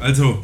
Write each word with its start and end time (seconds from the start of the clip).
Also, 0.00 0.40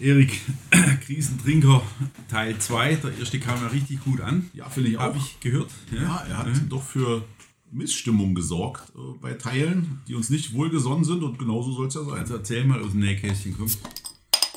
Erik, 0.00 0.38
Krisentrinker 1.06 1.80
Teil 2.28 2.58
2. 2.58 2.96
Der 2.96 3.18
erste 3.18 3.40
kam 3.40 3.58
ja 3.62 3.68
richtig 3.68 4.04
gut 4.04 4.20
an. 4.20 4.50
Ja, 4.52 4.68
finde 4.68 4.90
ich 4.90 4.98
auch. 4.98 5.02
Habe 5.02 5.16
ich 5.16 5.40
gehört. 5.40 5.70
Ja, 5.90 6.18
er 6.28 6.36
hat 6.36 6.48
doch 6.68 6.82
für 6.82 7.24
Missstimmung 7.72 8.34
gesorgt 8.34 8.92
äh, 8.94 9.18
bei 9.22 9.32
Teilen, 9.32 10.02
die 10.06 10.14
uns 10.14 10.28
nicht 10.28 10.52
wohlgesonnen 10.52 11.04
sind 11.04 11.22
und 11.22 11.38
genauso 11.38 11.72
soll 11.72 11.86
es 11.86 11.94
ja 11.94 12.04
sein. 12.04 12.18
Also 12.18 12.34
erzähl 12.34 12.66
mal 12.66 12.82
aus 12.82 12.90
dem 12.90 13.00
Nähkästchen, 13.00 13.54
komm. 13.56 13.66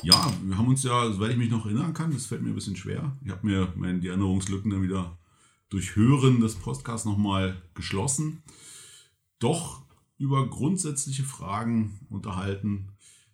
Ja, 0.02 0.30
wir 0.44 0.58
haben 0.58 0.68
uns 0.68 0.82
ja, 0.82 1.10
soweit 1.10 1.30
ich 1.30 1.38
mich 1.38 1.50
noch 1.50 1.64
erinnern 1.64 1.94
kann, 1.94 2.12
das 2.12 2.26
fällt 2.26 2.42
mir 2.42 2.50
ein 2.50 2.54
bisschen 2.54 2.76
schwer. 2.76 3.16
Ich 3.24 3.30
habe 3.30 3.46
mir 3.46 3.72
meine, 3.74 4.00
die 4.00 4.08
Erinnerungslücken 4.08 4.70
dann 4.70 4.82
wieder 4.82 5.18
durch 5.70 5.96
Hören 5.96 6.40
des 6.40 6.56
Podcasts 6.56 7.06
nochmal 7.06 7.62
geschlossen. 7.72 8.42
Doch 9.38 9.82
über 10.18 10.46
grundsätzliche 10.50 11.22
Fragen 11.22 12.00
unterhalten, 12.10 12.90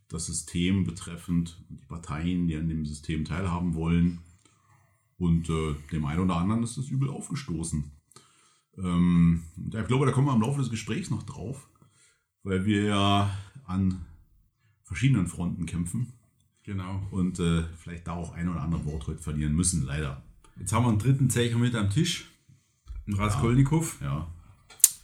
das 0.09 0.27
System 0.27 0.85
betreffend 0.85 1.63
und 1.69 1.81
die 1.81 1.87
Parteien, 1.87 2.47
die 2.47 2.57
an 2.57 2.69
dem 2.69 2.87
System 2.87 3.25
teilhaben 3.25 3.75
wollen. 3.75 4.21
Und 5.19 5.49
äh, 5.49 5.75
dem 5.93 6.05
einen 6.05 6.21
oder 6.21 6.37
anderen 6.37 6.63
ist 6.63 6.77
das 6.77 6.89
übel 6.89 7.09
aufgestoßen. 7.09 7.91
Ähm, 8.79 9.45
ich 9.57 9.87
glaube, 9.87 10.07
da 10.07 10.13
kommen 10.13 10.27
wir 10.27 10.35
im 10.35 10.43
Laufe 10.43 10.61
des 10.61 10.71
Gesprächs 10.71 11.11
noch 11.11 11.23
drauf, 11.23 11.69
weil 12.43 12.67
wir 12.67 12.85
ja 12.85 13.37
an 13.65 14.05
verschiedenen 14.85 15.27
Fronten 15.27 15.67
kämpfen. 15.67 16.13
Genau. 16.63 17.07
Und 17.11 17.39
äh, 17.39 17.65
vielleicht 17.79 18.07
da 18.07 18.13
auch 18.13 18.33
ein 18.33 18.49
oder 18.49 18.61
andere 18.61 18.85
Wort 18.87 19.07
heute 19.07 19.23
verlieren 19.23 19.55
müssen, 19.55 19.85
leider. 19.85 20.23
Jetzt 20.59 20.73
haben 20.73 20.85
wir 20.85 20.91
einen 20.91 20.99
dritten 20.99 21.31
Zecher 21.31 21.59
mit 21.59 21.75
am 21.75 21.91
Tisch. 21.91 22.27
Ein 23.07 23.15
Raskolnikow. 23.15 24.01
Ja. 24.01 24.27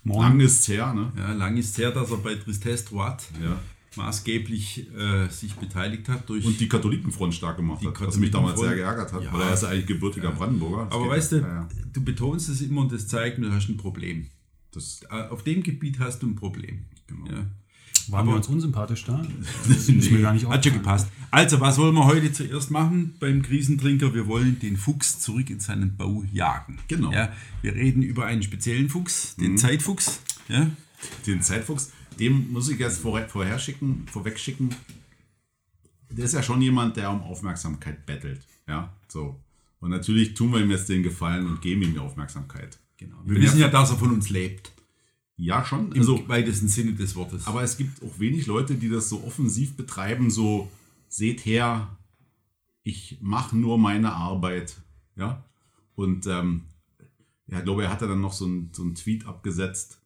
Lang 0.04 0.40
ist 0.40 0.66
her, 0.66 0.92
ne? 0.92 1.12
Ja, 1.16 1.32
lang 1.32 1.56
ist 1.56 1.78
her, 1.78 1.92
dass 1.92 2.10
er 2.10 2.16
bei 2.16 2.34
Tristesse 2.34 2.86
Droite 2.86 3.24
Ja. 3.42 3.58
Maßgeblich 3.96 4.88
äh, 4.96 5.28
sich 5.28 5.54
beteiligt 5.54 6.08
hat 6.08 6.28
durch. 6.28 6.44
Und 6.44 6.58
die 6.60 6.68
Katholikenfront 6.68 7.34
stark 7.34 7.56
gemacht 7.56 7.84
hat, 7.84 8.00
was 8.00 8.16
mich 8.16 8.30
damals 8.30 8.60
sehr 8.60 8.74
geärgert 8.74 9.12
hat, 9.12 9.22
Ja. 9.22 9.32
weil 9.32 9.42
er 9.42 9.54
ist 9.54 9.62
ja 9.62 9.68
eigentlich 9.70 9.86
gebürtiger 9.86 10.30
Brandenburger. 10.30 10.84
Das 10.86 10.94
aber 10.94 11.08
weißt 11.08 11.32
du, 11.32 11.36
ja, 11.36 11.48
ja. 11.48 11.68
du 11.92 12.02
betonst 12.04 12.48
es 12.48 12.60
immer 12.60 12.80
und 12.82 12.92
das 12.92 13.06
zeigt, 13.08 13.38
du 13.38 13.50
hast 13.52 13.68
ein 13.68 13.76
Problem. 13.76 14.26
Das, 14.72 15.02
Äh, 15.10 15.28
Auf 15.28 15.44
dem 15.44 15.62
Gebiet 15.62 15.98
hast 15.98 16.22
du 16.22 16.28
ein 16.28 16.36
Problem. 16.36 16.84
Genau. 17.06 17.26
Ja. 17.30 17.46
Waren 18.08 18.26
wir 18.26 18.34
uns 18.34 18.48
unsympathisch 18.48 19.04
da? 19.04 19.24
Das 19.68 19.88
ist 19.88 20.10
mir 20.10 20.20
gar 20.22 20.32
nicht 20.32 20.48
Hat 20.48 20.64
schon 20.64 20.72
gepasst. 20.74 21.06
Also, 21.30 21.60
was 21.60 21.78
wollen 21.78 21.94
wir 21.94 22.04
heute 22.06 22.32
zuerst 22.32 22.70
machen 22.70 23.14
beim 23.20 23.42
Krisentrinker? 23.42 24.12
Wir 24.12 24.26
wollen 24.26 24.58
den 24.58 24.76
Fuchs 24.76 25.20
zurück 25.20 25.50
in 25.50 25.60
seinen 25.60 25.96
Bau 25.96 26.24
jagen. 26.32 26.78
Genau. 26.88 27.12
Ja, 27.12 27.32
wir 27.62 27.74
reden 27.74 28.02
über 28.02 28.26
einen 28.26 28.42
speziellen 28.42 28.88
Fuchs, 28.88 29.36
den 29.36 29.56
Zeitfuchs. 29.56 30.20
Ja. 30.48 30.68
den 31.26 31.42
Zeitfuchs, 31.42 31.92
dem 32.22 32.52
muss 32.52 32.68
ich 32.68 32.78
jetzt 32.78 32.98
vorher, 33.00 33.28
vorher 33.28 33.58
schicken, 33.58 34.06
vorweg 34.06 34.38
schicken. 34.38 34.70
Der 36.10 36.24
ist 36.26 36.34
ja 36.34 36.42
schon 36.42 36.60
jemand, 36.62 36.96
der 36.96 37.10
um 37.10 37.22
Aufmerksamkeit 37.22 38.04
bettelt. 38.06 38.46
Ja, 38.68 38.92
so. 39.08 39.40
Und 39.80 39.90
natürlich 39.90 40.34
tun 40.34 40.52
wir 40.52 40.60
ihm 40.60 40.70
jetzt 40.70 40.88
den 40.88 41.02
Gefallen 41.02 41.46
und 41.46 41.60
geben 41.60 41.82
ihm 41.82 41.92
die 41.94 41.98
Aufmerksamkeit. 41.98 42.78
Genau. 42.96 43.16
Wir 43.24 43.40
wissen 43.40 43.58
ja, 43.58 43.68
dass 43.68 43.90
er 43.90 43.96
von 43.96 44.12
uns 44.12 44.30
lebt. 44.30 44.70
Ja, 45.36 45.64
schon. 45.64 45.90
Im 45.92 45.98
Also, 46.00 46.28
weitesten 46.28 46.68
Sinne 46.68 46.92
des 46.92 47.16
Wortes. 47.16 47.46
aber 47.46 47.62
es 47.64 47.76
gibt 47.76 48.00
auch 48.02 48.18
wenig 48.20 48.46
Leute, 48.46 48.76
die 48.76 48.88
das 48.88 49.08
so 49.08 49.24
offensiv 49.24 49.76
betreiben, 49.76 50.30
so 50.30 50.70
seht 51.08 51.44
her, 51.44 51.88
ich 52.84 53.18
mache 53.20 53.56
nur 53.56 53.78
meine 53.78 54.12
Arbeit. 54.12 54.76
Ja. 55.16 55.42
Und 55.96 56.26
ähm, 56.26 56.62
ja, 57.48 57.58
ich 57.58 57.64
glaube, 57.64 57.84
er 57.84 57.90
hatte 57.90 58.06
dann 58.06 58.20
noch 58.20 58.32
so 58.32 58.44
einen 58.44 58.70
so 58.72 58.82
einen 58.82 58.94
Tweet 58.94 59.26
abgesetzt, 59.26 59.98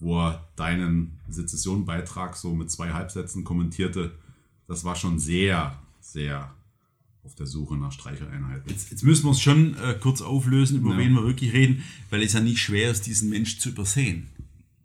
wo 0.00 0.20
er 0.20 0.48
deinen 0.56 1.18
Sezession-Beitrag 1.28 2.36
so 2.36 2.54
mit 2.54 2.70
zwei 2.70 2.92
Halbsätzen 2.92 3.44
kommentierte. 3.44 4.12
Das 4.66 4.84
war 4.84 4.94
schon 4.96 5.18
sehr, 5.18 5.78
sehr 6.00 6.52
auf 7.24 7.34
der 7.34 7.46
Suche 7.46 7.76
nach 7.76 7.92
Streicheleinheiten. 7.92 8.70
Jetzt, 8.70 8.90
jetzt 8.90 9.02
müssen 9.02 9.24
wir 9.24 9.32
es 9.32 9.40
schon 9.40 9.74
äh, 9.78 9.94
kurz 10.00 10.22
auflösen, 10.22 10.78
über 10.78 10.92
Ja. 10.92 10.98
wen 10.98 11.12
wir 11.14 11.24
wirklich 11.24 11.52
reden, 11.52 11.82
weil 12.10 12.22
es 12.22 12.32
ja 12.32 12.40
nicht 12.40 12.60
schwer 12.60 12.90
ist, 12.90 13.06
diesen 13.06 13.28
Mensch 13.28 13.58
zu 13.58 13.68
übersehen. 13.70 14.28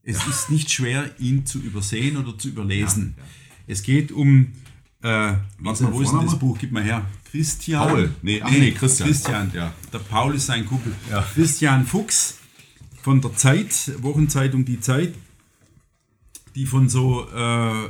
Es 0.05 0.25
ist 0.27 0.49
nicht 0.49 0.69
schwer, 0.71 1.09
ihn 1.19 1.45
zu 1.45 1.59
übersehen 1.59 2.17
oder 2.17 2.37
zu 2.37 2.49
überlesen. 2.49 3.13
Ja, 3.15 3.23
ja. 3.23 3.29
Es 3.67 3.83
geht 3.83 4.11
um, 4.11 4.47
äh, 5.01 5.33
warte 5.59 5.83
mal, 5.83 5.93
wo 5.93 6.01
ist 6.01 6.11
denn 6.11 6.25
das 6.25 6.37
Buch? 6.37 6.57
Gib 6.59 6.73
mal 6.73 6.83
her. 6.83 7.05
Christian. 7.31 7.87
Paul. 7.87 8.11
Nee, 8.21 8.41
ach 8.43 8.51
nee, 8.51 8.71
Christian. 8.71 9.07
Christian. 9.07 9.51
Ja. 9.53 9.73
Der 9.93 9.99
Paul 9.99 10.35
ist 10.35 10.45
sein 10.47 10.65
Kumpel. 10.65 10.93
Ja. 11.09 11.21
Christian 11.33 11.85
Fuchs 11.85 12.39
von 13.03 13.21
der 13.21 13.35
Zeit, 13.35 13.91
Wochenzeitung 14.01 14.63
Die 14.65 14.79
Zeit, 14.79 15.13
die 16.55 16.65
von 16.65 16.87
so, 16.87 17.27
äh, 17.35 17.85
äh, 17.85 17.89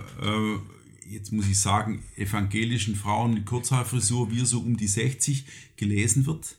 jetzt 1.07 1.31
muss 1.31 1.47
ich 1.47 1.59
sagen, 1.59 2.03
evangelischen 2.17 2.95
Frauen 2.95 3.35
mit 3.35 3.45
Kurzhaarfrisur, 3.45 4.31
wir 4.31 4.45
so 4.45 4.59
um 4.59 4.75
die 4.75 4.87
60 4.87 5.45
gelesen 5.77 6.25
wird. 6.25 6.55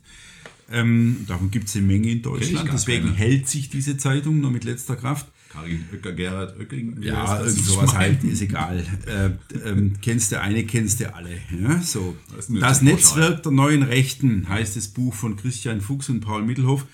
Ähm, 0.71 1.25
davon 1.27 1.51
gibt 1.51 1.67
es 1.67 1.75
eine 1.75 1.85
Menge 1.85 2.09
in 2.09 2.21
Deutschland, 2.21 2.69
deswegen 2.71 3.07
keine. 3.07 3.17
hält 3.17 3.49
sich 3.49 3.69
diese 3.69 3.97
Zeitung 3.97 4.39
nur 4.39 4.51
mit 4.51 4.63
letzter 4.63 4.95
Kraft. 4.95 5.27
Karin 5.49 5.85
Oecker, 5.93 6.13
Gerhard 6.13 6.57
Oecking. 6.59 7.01
wie 7.01 7.07
Ja, 7.07 7.39
irgend 7.39 7.65
sowas 7.65 7.93
halt, 7.93 8.23
ist 8.23 8.41
egal. 8.41 8.85
Äh, 9.05 9.69
ähm, 9.69 9.93
kennst 10.01 10.31
du 10.31 10.41
eine, 10.41 10.65
kennst 10.65 11.01
du 11.01 11.13
alle. 11.13 11.37
Ja, 11.61 11.81
so. 11.81 12.15
Das 12.35 12.47
Das. 12.47 12.81
Netzwerk 12.81 13.43
der 13.43 13.51
neuen 13.51 13.83
Rechten 13.83 14.47
heißt 14.49 14.75
das 14.75 14.87
Buch 14.87 15.13
von 15.13 15.35
Christian 15.35 15.81
Fuchs 15.81 16.09
und 16.09 16.21
Paul 16.21 16.43
Mittelhoff. 16.43 16.85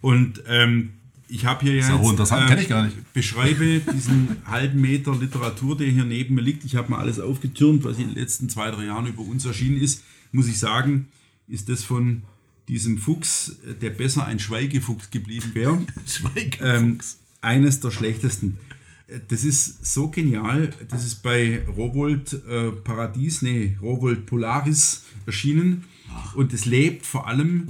Und 0.00 0.42
ähm, 0.46 0.92
ich 1.28 1.44
habe 1.44 1.62
hier 1.64 1.74
ja 1.74 1.80
ja 1.88 1.94
jetzt, 1.94 2.02
hochinteressant, 2.02 2.46
kenn 2.48 2.58
ich 2.58 2.68
gar 2.68 2.84
nicht. 2.84 3.12
beschreibe 3.12 3.80
diesen 3.92 4.36
halben 4.46 4.80
Meter 4.80 5.14
Literatur, 5.16 5.76
der 5.76 5.88
hier 5.88 6.04
neben 6.04 6.34
mir 6.34 6.42
liegt. 6.42 6.64
Ich 6.64 6.76
habe 6.76 6.90
mal 6.90 6.98
alles 6.98 7.18
aufgetürmt, 7.20 7.84
was 7.84 7.98
in 7.98 8.08
den 8.08 8.14
letzten 8.14 8.48
zwei, 8.48 8.70
drei 8.70 8.84
Jahren 8.86 9.06
über 9.06 9.22
uns 9.22 9.44
erschienen 9.44 9.80
ist. 9.80 10.02
Muss 10.32 10.46
ich 10.48 10.58
sagen, 10.58 11.08
ist 11.48 11.68
das 11.68 11.82
von 11.84 12.22
diesem 12.68 12.98
Fuchs, 12.98 13.56
äh, 13.68 13.74
der 13.74 13.90
besser 13.90 14.26
ein 14.26 14.38
Schweigefuchs 14.38 15.10
geblieben 15.10 15.50
wäre. 15.54 15.78
Ähm, 16.60 16.98
eines 17.40 17.80
der 17.80 17.90
schlechtesten. 17.90 18.58
Äh, 19.06 19.20
Das 19.28 19.44
ist 19.44 19.84
so 19.86 20.08
genial. 20.08 20.70
Das 20.88 21.04
ist 21.04 21.22
bei 21.22 21.62
Rowold 21.76 22.32
äh, 22.48 22.70
Paradies, 22.72 23.42
nee, 23.42 23.76
Rowold 23.80 24.26
Polaris 24.26 25.04
erschienen. 25.26 25.84
Und 26.34 26.52
es 26.52 26.64
lebt 26.64 27.04
vor 27.04 27.26
allem 27.28 27.68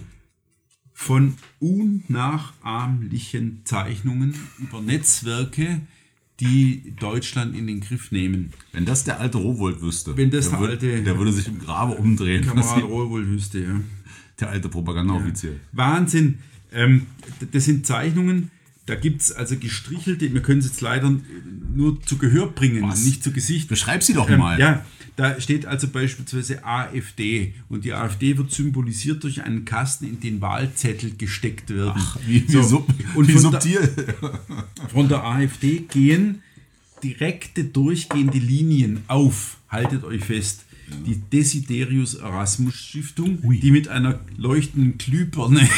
von 0.99 1.34
unnachahmlichen 1.61 3.61
Zeichnungen 3.65 4.34
über 4.59 4.81
Netzwerke, 4.81 5.83
die 6.41 6.95
Deutschland 6.99 7.55
in 7.55 7.67
den 7.67 7.81
Griff 7.81 8.11
nehmen. 8.12 8.53
Wenn 8.73 8.87
das 8.87 9.05
der 9.05 9.21
alte 9.21 9.37
Rowold 9.39 9.81
wüsste, 9.83 10.17
Wenn 10.17 10.31
das 10.31 10.49
der, 10.51 10.59
der 10.59 10.69
alte- 10.69 11.03
der 11.03 11.19
würde 11.19 11.33
sich 11.33 11.49
im 11.49 11.59
Grabe 11.59 11.93
umdrehen. 11.95 12.43
Kamerad 12.45 12.83
Rowold 12.83 13.27
wüsste, 13.29 13.59
ja. 13.61 13.79
Der 14.41 14.49
alte 14.51 14.69
Propagandaoffizier. 14.71 15.61
Wahnsinn. 15.73 16.39
Ähm, 16.73 17.07
das 17.53 17.65
sind 17.67 17.87
Zeichnungen, 17.87 18.51
da 18.87 18.95
gibt 18.95 19.21
es 19.23 19.33
also 19.33 19.57
gestrichelte, 19.57 20.33
wir 20.33 20.43
können 20.43 20.61
es 20.61 20.67
jetzt 20.67 20.81
leider 20.81 21.13
nur 21.75 22.01
zu 22.03 22.19
Gehör 22.19 22.47
bringen, 22.49 22.83
Was? 22.85 23.05
nicht 23.05 23.23
zu 23.25 23.33
Gesicht. 23.33 23.69
Beschreib 23.69 24.03
sie 24.03 24.15
doch 24.15 24.31
Ähm, 24.31 24.39
mal. 24.39 24.59
ja, 24.61 24.85
da 25.17 25.41
steht 25.41 25.67
also 25.67 25.89
beispielsweise 25.89 26.65
AfD 26.65 27.55
und 27.69 27.85
die 27.85 27.93
AfD 27.95 28.37
wird 28.39 28.53
symbolisiert 28.53 29.25
durch 29.25 29.43
einen 29.43 29.65
Kasten, 29.65 30.05
in 30.07 30.21
den 30.21 30.41
Wahlzettel 30.41 31.15
gesteckt 31.17 31.71
werden. 31.71 32.01
Wie, 32.27 32.47
wie, 32.47 32.53
So, 32.53 32.63
sub, 32.63 32.89
und 33.15 33.29
wie 33.29 33.33
von 33.33 33.51
der- 33.51 33.61
subtil. 33.61 34.15
Von 34.93 35.09
der 35.09 35.25
AfD 35.25 35.79
gehen 35.91 36.43
direkte 37.03 37.65
durchgehende 37.65 38.39
Linien 38.39 39.01
auf, 39.09 39.57
haltet 39.69 40.05
euch 40.05 40.25
fest. 40.25 40.63
Die 41.07 41.17
Desiderius 41.17 42.15
Erasmus 42.15 42.75
Stiftung, 42.75 43.39
die 43.61 43.71
mit 43.73 43.89
einer 43.89 44.21
leuchtenden 44.37 44.97
Glühbirne 44.99 45.69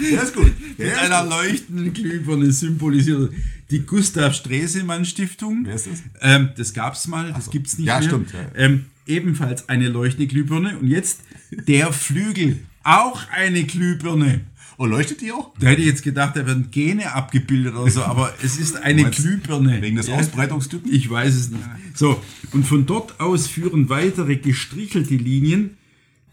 Ja, 0.00 0.20
ist 0.22 0.34
gut. 0.34 0.52
mit 0.76 0.86
Ja, 0.86 0.92
ist 0.92 0.98
einer 0.98 1.22
gut. 1.22 1.30
leuchtenden 1.30 1.92
Glühbirne 1.92 2.52
symbolisiert. 2.52 3.32
Die 3.70 3.80
Gustav 3.80 4.34
Stresemann 4.34 5.04
Stiftung. 5.04 5.62
Wer 5.64 5.74
ist 5.74 5.86
das? 5.88 6.02
Ähm, 6.20 6.50
das 6.56 6.72
gab 6.72 6.94
es 6.94 7.06
mal, 7.08 7.32
das 7.32 7.50
gibt 7.50 7.66
es 7.66 7.78
nicht 7.78 7.86
Ja, 7.88 7.98
mehr. 7.98 8.08
stimmt, 8.08 8.32
ja. 8.32 8.38
Ähm, 8.56 8.86
ebenfalls 9.06 9.68
eine 9.68 9.88
leuchtende 9.88 10.26
Glühbirne. 10.26 10.78
Und 10.78 10.88
jetzt 10.88 11.20
der 11.50 11.92
Flügel, 11.92 12.58
auch 12.84 13.28
eine 13.30 13.64
Glühbirne. 13.64 14.42
Oh, 14.78 14.84
leuchtet 14.84 15.22
die 15.22 15.32
auch? 15.32 15.52
Da 15.58 15.68
hätte 15.68 15.80
ich 15.80 15.86
jetzt 15.88 16.02
gedacht, 16.02 16.36
da 16.36 16.46
werden 16.46 16.68
Gene 16.70 17.10
abgebildet 17.12 17.74
oder 17.74 17.90
so, 17.90 18.02
aber 18.02 18.34
es 18.42 18.58
ist 18.58 18.76
eine 18.76 19.04
meinst, 19.04 19.20
Glühbirne. 19.22 19.80
Wegen 19.80 19.96
des 19.96 20.08
Ja? 20.08 20.16
Ausbreitungstypen? 20.16 20.92
Ich 20.92 21.08
weiß 21.08 21.34
es 21.34 21.50
nicht. 21.50 21.62
So, 21.94 22.22
und 22.52 22.66
von 22.66 22.84
dort 22.84 23.18
aus 23.18 23.46
führen 23.46 23.88
weitere 23.88 24.36
gestrichelte 24.36 25.14
Linien 25.16 25.78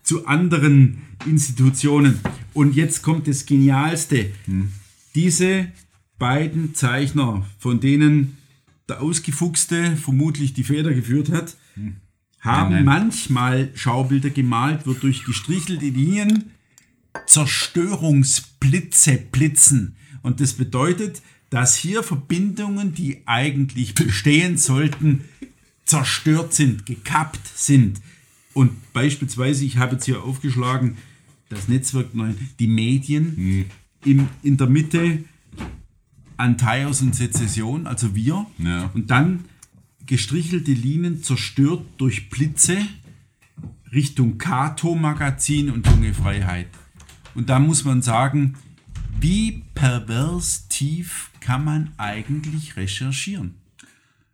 zu 0.04 0.28
anderen 0.28 1.02
Institutionen. 1.26 2.20
Und 2.54 2.76
jetzt 2.76 3.02
kommt 3.02 3.28
das 3.28 3.46
Genialste. 3.46 4.32
Diese 5.16 5.68
beiden 6.20 6.76
Zeichner, 6.76 7.46
von 7.60 7.80
denen 7.80 8.38
der 8.88 9.02
Ausgefuchste 9.02 9.96
vermutlich 9.96 10.54
die 10.54 10.64
Feder 10.64 10.94
geführt 10.94 11.32
hat, 11.32 11.56
haben 12.40 12.74
Nein, 12.74 12.86
nein. 12.86 13.04
manchmal 13.04 13.70
Schaubilder 13.74 14.30
gemalt, 14.30 14.86
wird 14.86 15.02
durch 15.04 15.24
gestrichelte 15.24 15.86
Linien 15.86 16.52
Zerstörungsblitze 17.28 19.18
blitzen. 19.32 19.96
Und 20.22 20.42
das 20.42 20.54
bedeutet, 20.54 21.22
dass 21.50 21.76
hier 21.76 22.04
Verbindungen, 22.04 22.94
die 22.94 23.22
eigentlich 23.26 23.94
bestehen 23.96 24.58
sollten, 24.58 25.22
zerstört 25.86 26.54
sind, 26.54 26.86
gekappt 26.86 27.48
sind. 27.56 28.02
Und 28.54 28.94
beispielsweise, 28.94 29.66
ich 29.66 29.78
habe 29.78 29.94
jetzt 29.94 30.06
hier 30.06 30.24
aufgeschlagen, 30.24 30.98
das 31.50 31.68
Netzwerk, 31.68 32.08
die 32.60 32.68
Medien 32.68 33.68
im, 34.06 34.28
in 34.42 34.58
der 34.58 34.68
Mitte 34.68 35.24
Antaios 36.38 37.02
und 37.02 37.16
Sezession, 37.16 37.88
also 37.88 38.16
wir. 38.16 38.46
Ja. 38.58 38.92
Und 38.94 39.12
dann 39.12 39.46
gestrichelte 40.06 40.74
Linien 40.74 41.24
zerstört 41.24 41.84
durch 41.98 42.30
Blitze 42.30 42.78
Richtung 43.94 44.38
Kato-Magazin 44.38 45.70
und 45.70 45.88
Junge 45.88 46.14
Freiheit. 46.14 46.68
Und 47.36 47.50
da 47.50 47.60
muss 47.60 47.86
man 47.86 48.02
sagen, 48.02 48.56
wie 49.20 49.64
pervers 49.76 50.68
tief 50.68 51.30
kann 51.40 51.64
man 51.64 51.92
eigentlich 51.98 52.76
recherchieren? 52.76 53.56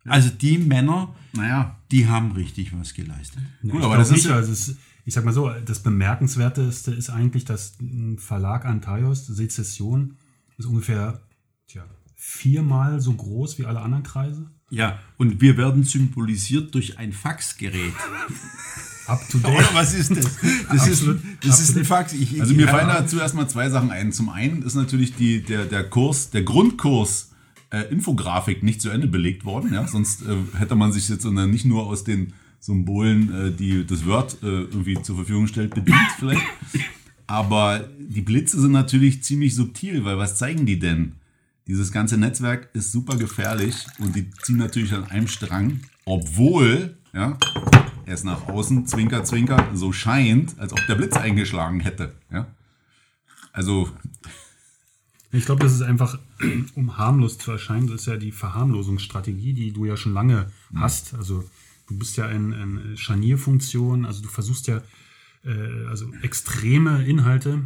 Also 0.06 0.30
die 0.30 0.58
Männer, 0.58 1.14
Naja, 1.32 1.76
die 1.90 2.08
haben 2.08 2.32
richtig 2.32 2.72
was 2.78 2.94
geleistet. 2.94 3.42
Ja, 3.62 3.70
Gut, 3.72 3.82
aber 3.82 3.96
das 3.96 4.08
das 4.08 4.18
ist 4.18 4.24
nicht. 4.24 4.30
ja- 4.30 4.36
Also 4.36 4.52
es, 4.52 4.76
ich 5.04 5.14
sag 5.14 5.24
mal 5.24 5.32
so, 5.34 5.50
das 5.64 5.80
Bemerkenswerteste 5.80 6.92
ist 6.92 7.10
eigentlich, 7.10 7.44
dass 7.44 7.74
ein 7.80 8.18
Verlag 8.18 8.64
Antaios, 8.64 9.26
Sezession, 9.26 10.16
ist 10.58 10.66
ungefähr 10.66 11.20
tja, 11.68 11.84
viermal 12.14 13.00
so 13.00 13.12
groß 13.14 13.58
wie 13.58 13.66
alle 13.66 13.80
anderen 13.80 14.02
Kreise. 14.04 14.50
Ja, 14.70 14.98
und 15.18 15.40
wir 15.40 15.56
werden 15.56 15.82
symbolisiert 15.84 16.74
durch 16.74 16.98
ein 16.98 17.12
Faxgerät. 17.12 17.92
Up 19.06 19.20
to 19.28 19.38
Oder 19.38 19.56
date. 19.56 19.74
was 19.74 19.94
ist 19.94 20.10
das? 20.14 20.36
Das 20.70 20.86
ist, 20.86 21.00
Absolut. 21.00 21.20
das 21.42 21.60
ist 21.60 21.76
ein 21.76 21.84
Fax. 21.84 22.12
Ich, 22.12 22.40
Also 22.40 22.54
mir 22.54 22.66
ja, 22.66 22.70
fallen 22.70 22.86
dazu 22.86 23.18
erstmal 23.18 23.48
zwei 23.48 23.68
Sachen 23.68 23.90
ein. 23.90 24.12
Zum 24.12 24.28
einen 24.28 24.62
ist 24.62 24.76
natürlich 24.76 25.14
die, 25.16 25.42
der, 25.42 25.64
der 25.64 25.88
Kurs, 25.88 26.30
der 26.30 26.42
Grundkurs 26.44 27.29
äh, 27.70 27.82
Infografik 27.90 28.62
nicht 28.62 28.80
zu 28.82 28.90
Ende 28.90 29.06
belegt 29.06 29.44
worden. 29.44 29.72
Ja? 29.72 29.86
Sonst 29.86 30.22
äh, 30.22 30.36
hätte 30.58 30.76
man 30.76 30.92
sich 30.92 31.08
jetzt 31.08 31.24
nicht 31.24 31.64
nur 31.64 31.86
aus 31.86 32.04
den 32.04 32.32
Symbolen, 32.58 33.32
äh, 33.32 33.50
die 33.52 33.86
das 33.86 34.06
Word 34.06 34.36
äh, 34.42 34.46
irgendwie 34.46 35.00
zur 35.02 35.16
Verfügung 35.16 35.46
stellt, 35.46 35.74
bedient 35.74 35.98
vielleicht. 36.18 36.42
Aber 37.26 37.88
die 37.98 38.22
Blitze 38.22 38.60
sind 38.60 38.72
natürlich 38.72 39.22
ziemlich 39.22 39.54
subtil, 39.54 40.04
weil 40.04 40.18
was 40.18 40.36
zeigen 40.36 40.66
die 40.66 40.78
denn? 40.78 41.12
Dieses 41.66 41.92
ganze 41.92 42.16
Netzwerk 42.16 42.68
ist 42.72 42.90
super 42.90 43.16
gefährlich 43.16 43.86
und 44.00 44.16
die 44.16 44.28
ziehen 44.42 44.56
natürlich 44.56 44.92
an 44.92 45.04
einem 45.04 45.28
Strang, 45.28 45.80
obwohl 46.04 46.96
ja, 47.12 47.38
es 48.06 48.24
nach 48.24 48.48
außen, 48.48 48.86
zwinker, 48.86 49.24
zwinker, 49.24 49.68
so 49.74 49.92
scheint, 49.92 50.58
als 50.58 50.72
ob 50.72 50.84
der 50.88 50.96
Blitz 50.96 51.16
eingeschlagen 51.16 51.80
hätte. 51.80 52.14
Ja? 52.32 52.48
Also, 53.52 53.90
Ich 55.32 55.44
glaube, 55.44 55.62
das 55.62 55.72
ist 55.72 55.82
einfach, 55.82 56.18
um 56.74 56.96
harmlos 56.96 57.38
zu 57.38 57.50
erscheinen, 57.50 57.86
das 57.86 58.02
ist 58.02 58.06
ja 58.06 58.16
die 58.16 58.32
Verharmlosungsstrategie, 58.32 59.52
die 59.52 59.72
du 59.72 59.84
ja 59.84 59.96
schon 59.96 60.12
lange 60.12 60.50
hast. 60.74 61.14
Also 61.14 61.48
du 61.88 61.98
bist 61.98 62.16
ja 62.16 62.28
in, 62.28 62.52
in 62.52 62.96
Scharnierfunktion, 62.96 64.04
also 64.04 64.22
du 64.22 64.28
versuchst 64.28 64.66
ja 64.66 64.82
äh, 65.44 65.86
also 65.88 66.12
extreme 66.22 67.04
Inhalte 67.04 67.62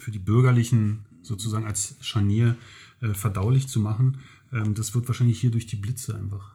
für 0.00 0.10
die 0.10 0.18
Bürgerlichen 0.18 1.04
sozusagen 1.22 1.66
als 1.66 1.96
Scharnier 2.00 2.56
äh, 3.00 3.14
verdaulich 3.14 3.68
zu 3.68 3.80
machen. 3.80 4.18
Ähm, 4.52 4.74
das 4.74 4.94
wird 4.94 5.06
wahrscheinlich 5.06 5.40
hier 5.40 5.50
durch 5.50 5.66
die 5.66 5.76
Blitze 5.76 6.14
einfach 6.14 6.54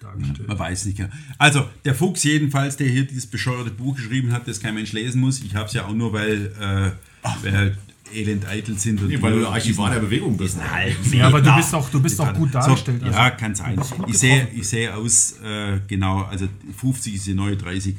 dargestellt. 0.00 0.48
Man 0.48 0.58
weiß 0.58 0.86
nicht. 0.86 0.96
genau. 0.96 1.10
Also, 1.36 1.68
der 1.84 1.94
Fuchs 1.94 2.24
jedenfalls, 2.24 2.76
der 2.76 2.88
hier 2.88 3.06
dieses 3.06 3.26
bescheuerte 3.26 3.70
Buch 3.70 3.96
geschrieben 3.96 4.32
hat, 4.32 4.48
das 4.48 4.60
kein 4.60 4.74
Mensch 4.74 4.92
lesen 4.92 5.20
muss. 5.20 5.40
Ich 5.40 5.54
habe 5.54 5.66
es 5.66 5.72
ja 5.74 5.86
auch 5.86 5.94
nur, 5.94 6.12
weil 6.12 6.52
äh, 6.58 7.50
halt 7.52 7.78
elend 8.14 8.46
eitel 8.46 8.78
sind. 8.78 9.00
Und 9.02 9.22
weil 9.22 9.32
du 9.40 9.46
Archivar 9.48 9.90
der 9.90 10.00
Bewegung 10.00 10.36
bist. 10.36 10.58
halt 10.62 10.96
Ja, 11.12 11.26
aber 11.28 11.40
du 11.40 11.54
bist 11.56 11.74
auch, 11.74 11.88
du 11.90 12.00
bist 12.00 12.20
auch 12.20 12.32
gut 12.34 12.54
dargestellt. 12.54 13.00
So, 13.00 13.06
also- 13.06 13.18
ja, 13.18 13.30
kann 13.30 13.54
sein. 13.54 13.80
Ich 14.06 14.18
sehe, 14.18 14.48
ich 14.54 14.66
sehe 14.68 14.94
aus, 14.94 15.36
äh, 15.44 15.80
genau, 15.88 16.22
also 16.22 16.48
50 16.76 17.14
ist 17.14 17.26
die 17.26 17.34
neue 17.34 17.56
30. 17.56 17.96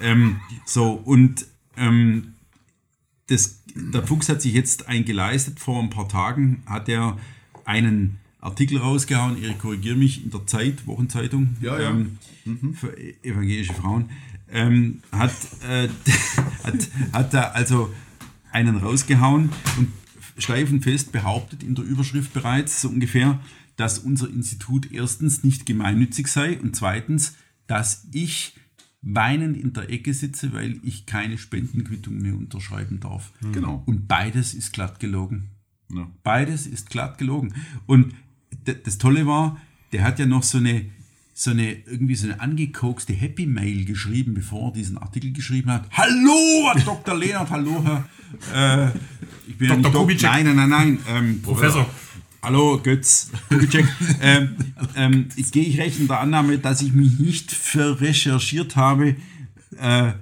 Ähm, 0.00 0.40
so, 0.66 0.92
und 0.92 1.46
ähm, 1.76 2.34
das, 3.28 3.60
der 3.74 4.02
Fuchs 4.06 4.28
hat 4.28 4.42
sich 4.42 4.52
jetzt 4.52 4.88
ein 4.88 5.04
geleistet. 5.04 5.58
Vor 5.60 5.82
ein 5.82 5.90
paar 5.90 6.08
Tagen 6.08 6.62
hat 6.66 6.88
er 6.88 7.16
einen 7.64 8.18
Artikel 8.40 8.78
rausgehauen, 8.78 9.40
Erik, 9.42 9.58
korrigiere 9.60 9.96
mich, 9.96 10.24
in 10.24 10.30
der 10.30 10.46
Zeit, 10.46 10.86
Wochenzeitung, 10.86 11.56
Ja, 11.60 11.80
ja. 11.80 11.90
Ähm, 11.90 12.18
für 12.74 12.92
evangelische 13.22 13.72
Frauen, 13.72 14.10
ähm, 14.50 15.00
hat, 15.12 15.30
äh, 15.66 15.88
hat, 16.64 16.74
hat 17.12 17.32
da 17.34 17.42
also 17.52 17.92
einen 18.52 18.76
rausgehauen 18.76 19.50
und 19.78 19.88
steifenfest 20.38 21.12
behauptet 21.12 21.62
in 21.62 21.74
der 21.74 21.84
Überschrift 21.84 22.32
bereits 22.32 22.80
so 22.80 22.88
ungefähr, 22.88 23.40
dass 23.76 23.98
unser 23.98 24.28
Institut 24.28 24.90
erstens 24.92 25.44
nicht 25.44 25.66
gemeinnützig 25.66 26.28
sei 26.28 26.58
und 26.58 26.76
zweitens, 26.76 27.34
dass 27.66 28.06
ich 28.12 28.54
weinend 29.02 29.56
in 29.56 29.72
der 29.72 29.90
Ecke 29.90 30.14
sitze, 30.14 30.52
weil 30.52 30.78
ich 30.82 31.06
keine 31.06 31.36
Spendenquittung 31.36 32.18
mehr 32.18 32.36
unterschreiben 32.36 33.00
darf. 33.00 33.32
Genau. 33.52 33.82
Und 33.86 34.06
beides 34.06 34.54
ist 34.54 34.72
glatt 34.72 35.00
gelogen. 35.00 35.50
Ja. 35.92 36.08
Beides 36.22 36.66
ist 36.66 36.90
glatt 36.90 37.18
gelogen. 37.18 37.54
Und 37.86 38.14
das 38.64 38.98
Tolle 38.98 39.26
war, 39.26 39.60
der 39.92 40.04
hat 40.04 40.18
ja 40.18 40.26
noch 40.26 40.42
so 40.42 40.58
eine, 40.58 40.86
so 41.34 41.50
eine 41.50 41.72
irgendwie 41.72 42.14
so 42.14 42.26
eine 42.26 42.40
angekokste 42.40 43.12
Happy 43.12 43.46
Mail 43.46 43.84
geschrieben, 43.84 44.34
bevor 44.34 44.68
er 44.68 44.72
diesen 44.74 44.98
Artikel 44.98 45.32
geschrieben 45.32 45.70
hat. 45.70 45.86
Hallo, 45.92 46.70
Herr 46.74 46.80
Dr. 46.82 47.16
Lehnert, 47.16 47.50
hallo, 47.50 47.82
Herr. 48.52 48.86
Äh, 48.88 48.92
ich 49.48 49.56
bin 49.58 49.68
ja 49.68 49.76
Dr. 49.76 49.90
Dok- 49.92 50.00
Kubitschek. 50.02 50.30
Nein, 50.30 50.44
nein, 50.46 50.56
nein, 50.56 50.68
nein. 50.70 50.98
Ähm, 51.08 51.42
Professor. 51.42 51.88
Hallo, 52.42 52.78
Götz. 52.82 53.30
Kubitschek. 53.48 53.86
ähm, 54.20 54.56
ähm, 54.96 55.28
jetzt 55.36 55.52
gehe 55.52 55.64
ich 55.64 55.78
recht 55.78 55.98
in 56.00 56.08
der 56.08 56.20
Annahme, 56.20 56.58
dass 56.58 56.82
ich 56.82 56.92
mich 56.92 57.18
nicht 57.18 57.50
verrecherchiert 57.52 58.76
habe, 58.76 59.16
äh, 59.78 60.12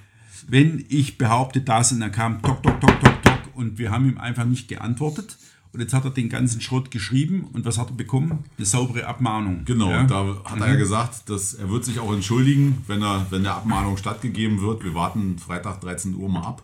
wenn 0.49 0.85
ich 0.89 1.19
behaupte 1.19 1.61
das 1.61 1.93
und 1.93 2.03
er 2.03 2.11
kam 2.11 2.41
tok, 2.43 2.63
tok, 2.63 2.81
tok, 2.81 3.01
tok, 3.01 3.23
tok 3.23 3.41
und 3.55 3.79
wir 3.79 3.91
haben 3.91 4.09
ihm 4.09 4.19
einfach 4.19 4.45
nicht 4.45 4.69
geantwortet. 4.69 5.37
Und 5.73 5.79
jetzt 5.81 5.95
hat 5.95 6.05
er 6.05 6.11
den 6.11 6.29
ganzen 6.29 6.61
Schrott 6.61 6.91
geschrieben 6.91 7.45
und 7.53 7.65
was 7.65 7.79
hat 7.79 7.91
er 7.91 7.95
bekommen? 7.95 8.45
Eine 8.57 8.67
saubere 8.67 9.07
Abmahnung. 9.07 9.65
Genau, 9.65 9.89
Ja? 9.91 10.03
da 10.03 10.37
hat 10.45 10.59
er 10.61 10.69
ja 10.69 10.75
gesagt, 10.75 11.29
dass 11.31 11.55
er 11.55 11.71
wird 11.71 11.85
sich 11.85 12.01
auch 12.01 12.13
entschuldigen, 12.13 12.83
wenn 12.89 13.03
er, 13.03 13.27
wenn 13.31 13.45
der 13.45 13.55
Abmahnung 13.55 13.97
stattgegeben 13.97 14.61
wird. 14.63 14.83
Wir 14.83 14.95
warten 14.95 15.39
Freitag 15.39 15.81
13 15.81 16.15
Uhr 16.17 16.29
mal 16.29 16.43
ab, 16.43 16.63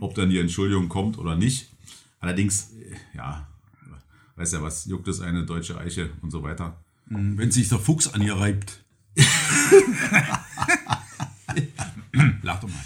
ob 0.00 0.14
dann 0.14 0.28
die 0.28 0.38
Entschuldigung 0.38 0.90
kommt 0.90 1.16
oder 1.16 1.34
nicht. 1.34 1.70
Allerdings, 2.20 2.72
äh, 2.72 2.94
ja, 3.16 3.46
weiß 4.36 4.52
ja 4.52 4.62
was, 4.62 4.84
juckt 4.84 5.08
es 5.08 5.20
eine 5.22 5.44
deutsche 5.44 5.78
Eiche 5.78 6.10
und 6.20 6.30
so 6.30 6.42
weiter. 6.42 6.76
Wenn 7.06 7.50
sich 7.50 7.68
der 7.70 7.78
Fuchs 7.78 8.08
an 8.12 8.20
ihr 8.22 8.36
reibt. 8.36 8.82
Lach 12.42 12.60
doch 12.60 12.68
mal. 12.68 12.80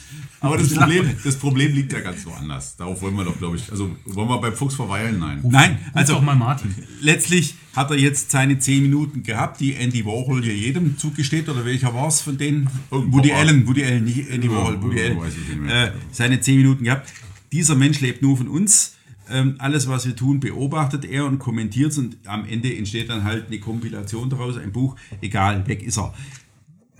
Aber 0.46 0.56
das 0.58 0.74
Problem, 0.74 1.10
das 1.24 1.36
Problem 1.36 1.72
liegt 1.74 1.92
ja 1.92 2.00
ganz 2.00 2.24
woanders. 2.26 2.76
Darauf 2.76 3.00
wollen 3.02 3.14
wir 3.16 3.24
doch, 3.24 3.36
glaube 3.38 3.56
ich, 3.56 3.70
also 3.70 3.90
wollen 4.04 4.28
wir 4.28 4.40
beim 4.40 4.54
Fuchs 4.54 4.74
verweilen? 4.74 5.18
Nein. 5.18 5.40
Nein, 5.44 5.78
also 5.92 6.14
doch 6.14 6.22
mal 6.22 6.34
Martin. 6.36 6.74
letztlich 7.00 7.54
hat 7.74 7.90
er 7.90 7.98
jetzt 7.98 8.30
seine 8.30 8.58
10 8.58 8.82
Minuten 8.82 9.22
gehabt, 9.22 9.60
die 9.60 9.74
Andy 9.74 10.04
Warhol 10.06 10.42
hier 10.42 10.56
jedem 10.56 10.96
zugesteht, 10.96 11.48
oder 11.48 11.64
welcher 11.64 11.92
war 11.94 12.08
es 12.08 12.20
von 12.22 12.38
denen? 12.38 12.68
Irgendwo 12.90 13.18
Woody 13.18 13.30
war- 13.30 13.38
Allen, 13.38 13.66
Woody 13.66 13.84
Allen, 13.84 14.04
nicht 14.04 14.28
Andy 14.30 14.46
Ja, 14.46 14.52
Warhol, 14.54 14.82
Woody 14.82 14.96
irgendwo 14.98 15.22
Allen. 15.22 15.30
weiß 15.32 15.38
ich 15.42 15.48
nicht 15.48 15.60
mehr. 15.60 15.88
Äh, 15.88 15.92
seine 16.12 16.40
10 16.40 16.56
Minuten 16.58 16.84
gehabt. 16.84 17.12
Dieser 17.52 17.74
Mensch 17.74 18.00
lebt 18.00 18.22
nur 18.22 18.36
von 18.36 18.48
uns. 18.48 18.94
Ähm, 19.28 19.56
alles, 19.58 19.88
was 19.88 20.06
wir 20.06 20.14
tun, 20.14 20.38
beobachtet 20.38 21.04
er 21.04 21.26
und 21.26 21.38
kommentiert 21.40 21.90
es 21.90 21.98
und 21.98 22.16
am 22.26 22.44
Ende 22.46 22.74
entsteht 22.76 23.10
dann 23.10 23.24
halt 23.24 23.48
eine 23.48 23.58
Kompilation 23.58 24.30
daraus, 24.30 24.56
ein 24.56 24.70
Buch. 24.72 24.94
Egal, 25.20 25.66
weg 25.66 25.82
ist 25.82 25.98
er. 25.98 26.14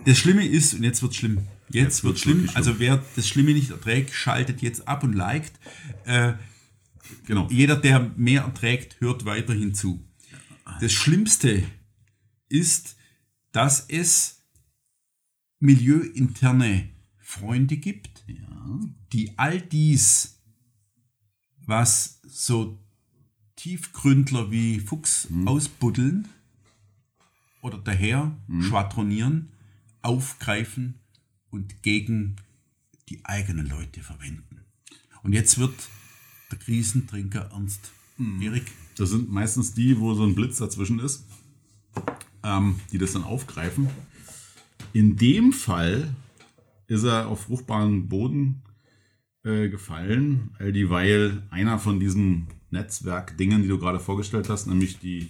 Das 0.05 0.19
Schlimme 0.19 0.45
ist, 0.47 0.75
und 0.75 0.83
jetzt 0.83 1.03
wird 1.03 1.15
schlimm, 1.15 1.38
jetzt, 1.70 2.04
wird 2.04 2.18
schlimm, 2.18 2.38
wirklich 2.38 2.50
schlimm. 2.52 2.56
also 2.66 2.78
wer 2.78 3.04
das 3.16 3.28
Schlimme 3.28 3.52
nicht 3.52 3.70
erträgt, 3.70 4.14
schaltet 4.14 4.62
jetzt 4.62 4.87
ab 4.88 5.02
und 5.04 5.12
liked. 5.12 5.52
Äh, 6.04 6.35
Genau. 7.25 7.49
jeder, 7.50 7.76
der 7.76 8.11
mehr 8.16 8.42
erträgt, 8.42 9.00
hört 9.00 9.25
weiterhin 9.25 9.75
zu. 9.75 10.04
Das 10.80 10.92
Schlimmste 10.92 11.62
ist, 12.49 12.96
dass 13.52 13.87
es 13.88 14.42
milieuinterne 15.61 16.88
Freunde 17.20 17.76
gibt, 17.76 18.25
die 19.12 19.32
all 19.38 19.61
dies, 19.61 20.40
was 21.64 22.20
so 22.25 22.78
Tiefgründler 23.56 24.50
wie 24.50 24.80
Fuchs 24.80 25.28
ausbuddeln 25.44 26.28
oder 27.62 27.78
daher 27.78 28.37
schwadronieren, 28.61 29.52
aufgreifen 30.02 31.00
und 31.50 31.83
gegen 31.83 32.37
die 33.09 33.25
eigenen 33.25 33.69
Leute 33.69 34.00
verwenden. 34.00 34.61
Und 35.23 35.33
jetzt 35.33 35.59
wird 35.59 35.75
der 36.50 36.59
Krisentrinker 36.59 37.50
ernst. 37.53 37.93
Erik? 38.41 38.65
Das 38.97 39.11
sind 39.11 39.31
meistens 39.31 39.75
die, 39.75 39.99
wo 40.00 40.15
so 40.15 40.25
ein 40.25 40.35
Blitz 40.35 40.57
dazwischen 40.57 41.00
ist, 41.00 41.26
ähm, 42.43 42.81
die 42.93 42.99
das 42.99 43.12
dann 43.12 43.25
aufgreifen. 43.25 43.88
In 44.93 45.17
dem 45.17 45.53
Fall 45.53 46.15
ist 46.87 47.05
er 47.05 47.29
auf 47.29 47.43
fruchtbaren 47.43 48.09
Boden 48.09 48.62
äh, 49.45 49.69
gefallen, 49.69 50.50
all 50.59 50.73
dieweil 50.73 51.43
einer 51.50 51.79
von 51.79 52.00
diesen 52.00 52.47
Netzwerkdingen, 52.71 53.62
die 53.62 53.69
du 53.69 53.79
gerade 53.79 54.00
vorgestellt 54.00 54.49
hast, 54.49 54.67
nämlich 54.67 54.99
die 54.99 55.29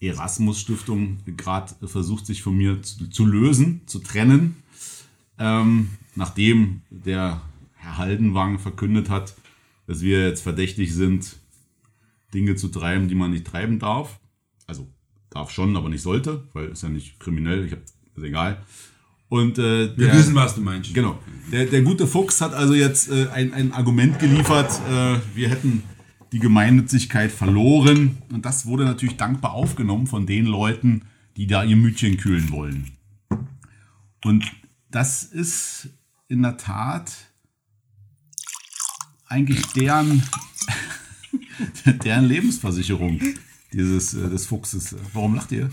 Erasmus-Stiftung 0.00 1.18
gerade 1.36 1.74
versucht, 1.86 2.26
sich 2.26 2.42
von 2.42 2.56
mir 2.56 2.82
zu, 2.82 3.08
zu 3.08 3.26
lösen, 3.26 3.82
zu 3.86 3.98
trennen. 3.98 4.56
Ähm, 5.38 5.90
nachdem 6.14 6.82
der 6.90 7.40
Herr 7.74 7.98
Haldenwang 7.98 8.58
verkündet 8.58 9.08
hat, 9.10 9.34
dass 9.86 10.00
wir 10.02 10.26
jetzt 10.26 10.42
verdächtig 10.42 10.94
sind, 10.94 11.36
Dinge 12.34 12.56
zu 12.56 12.68
treiben, 12.68 13.08
die 13.08 13.14
man 13.14 13.30
nicht 13.30 13.46
treiben 13.46 13.78
darf. 13.78 14.18
Also 14.66 14.86
darf 15.30 15.50
schon, 15.50 15.76
aber 15.76 15.88
nicht 15.88 16.02
sollte, 16.02 16.48
weil 16.52 16.68
ist 16.68 16.82
ja 16.82 16.88
nicht 16.88 17.18
kriminell, 17.20 17.64
ich 17.66 17.72
hab, 17.72 17.80
ist 17.82 18.22
egal. 18.22 18.62
Und 19.30 19.58
äh, 19.58 19.96
Wir 19.96 20.06
der- 20.08 20.14
wissen, 20.18 20.34
was 20.34 20.54
du 20.54 20.60
meinst. 20.62 20.92
Genau. 20.92 21.18
Der, 21.52 21.66
der 21.66 21.82
gute 21.82 22.06
Fuchs 22.06 22.40
hat 22.40 22.52
also 22.54 22.74
jetzt 22.74 23.10
äh, 23.10 23.28
ein, 23.28 23.52
ein 23.52 23.72
Argument 23.72 24.18
geliefert, 24.18 24.70
äh, 24.90 25.18
wir 25.34 25.48
hätten 25.50 25.82
die 26.32 26.38
Gemeinnützigkeit 26.38 27.30
verloren. 27.30 28.18
Und 28.32 28.44
das 28.44 28.66
wurde 28.66 28.84
natürlich 28.84 29.16
dankbar 29.16 29.52
aufgenommen 29.52 30.06
von 30.06 30.26
den 30.26 30.46
Leuten, 30.46 31.02
die 31.36 31.46
da 31.46 31.62
ihr 31.64 31.76
Mütchen 31.76 32.16
kühlen 32.16 32.50
wollen. 32.50 32.90
Und 34.24 34.44
das 34.90 35.22
ist 35.22 35.88
in 36.28 36.42
der 36.42 36.56
Tat 36.56 37.12
eigentlich 39.26 39.64
deren, 39.68 40.22
deren 42.04 42.24
Lebensversicherung 42.24 43.20
dieses, 43.72 44.14
äh, 44.14 44.28
des 44.30 44.46
Fuchses. 44.46 44.94
Warum 45.12 45.34
lacht 45.34 45.52
ihr? 45.52 45.68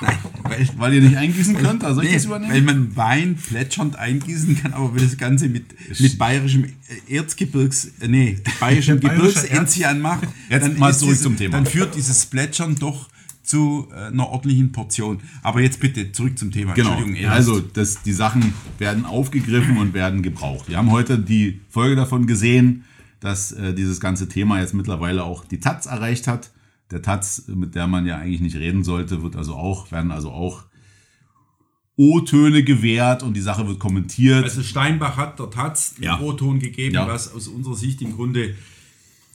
Nein, 0.00 0.18
weil, 0.42 0.68
Weil 0.76 0.94
ihr 0.94 1.00
nicht 1.00 1.16
eingießen 1.16 1.56
könnt? 1.56 1.82
Also 1.82 1.96
soll 1.96 2.04
ich 2.04 2.10
nee, 2.10 2.16
das 2.16 2.26
übernehmen? 2.26 2.52
weil 2.52 2.62
man 2.62 2.96
Wein 2.96 3.36
plätschernd 3.36 3.96
eingießen 3.96 4.60
kann, 4.60 4.74
aber 4.74 4.94
wenn 4.94 5.02
das 5.02 5.16
Ganze 5.16 5.48
mit, 5.48 5.64
mit 5.98 6.18
bayerischem 6.18 6.66
Erzgebirgs, 7.08 7.92
äh, 8.00 8.08
nee, 8.08 8.38
bayerischem 8.60 9.00
Gebirgsenzian 9.00 10.00
macht, 10.00 10.28
Jetzt 10.50 10.64
dann, 10.64 10.78
mal 10.78 10.90
ist 10.90 10.98
zurück 10.98 11.12
diese, 11.12 11.22
zum 11.22 11.36
Thema. 11.36 11.52
dann 11.52 11.66
führt 11.66 11.94
dieses 11.94 12.26
Plätschern 12.26 12.74
doch 12.76 13.08
zu 13.48 13.88
äh, 13.92 14.06
einer 14.08 14.28
ordentlichen 14.28 14.72
Portion. 14.72 15.20
Aber 15.42 15.60
jetzt 15.60 15.80
bitte 15.80 16.12
zurück 16.12 16.38
zum 16.38 16.50
Thema. 16.52 16.74
Genau. 16.74 16.98
Also 17.28 17.60
das, 17.60 18.02
die 18.02 18.12
Sachen 18.12 18.52
werden 18.78 19.04
aufgegriffen 19.04 19.78
und 19.78 19.94
werden 19.94 20.22
gebraucht. 20.22 20.68
Wir 20.68 20.76
haben 20.76 20.90
heute 20.90 21.18
die 21.18 21.60
Folge 21.68 21.96
davon 21.96 22.26
gesehen, 22.26 22.84
dass 23.20 23.52
äh, 23.52 23.74
dieses 23.74 24.00
ganze 24.00 24.28
Thema 24.28 24.60
jetzt 24.60 24.74
mittlerweile 24.74 25.24
auch 25.24 25.44
die 25.44 25.60
Taz 25.60 25.86
erreicht 25.86 26.26
hat. 26.26 26.50
Der 26.90 27.02
Taz, 27.02 27.44
mit 27.48 27.74
der 27.74 27.86
man 27.86 28.06
ja 28.06 28.16
eigentlich 28.18 28.40
nicht 28.40 28.56
reden 28.56 28.84
sollte, 28.84 29.22
wird 29.22 29.36
also 29.36 29.54
auch, 29.54 29.90
werden 29.92 30.10
also 30.10 30.30
auch 30.30 30.64
O-Töne 31.96 32.62
gewährt 32.62 33.22
und 33.22 33.34
die 33.34 33.40
Sache 33.40 33.66
wird 33.66 33.78
kommentiert. 33.80 34.44
Also 34.44 34.62
Steinbach 34.62 35.16
hat 35.16 35.38
der 35.40 35.50
Taz 35.50 35.94
den 35.96 36.04
Ja. 36.04 36.20
O-Ton 36.20 36.60
gegeben, 36.60 36.94
Ja. 36.94 37.08
was 37.08 37.34
aus 37.34 37.48
unserer 37.48 37.74
Sicht 37.74 38.00
im 38.02 38.14
Grunde 38.14 38.54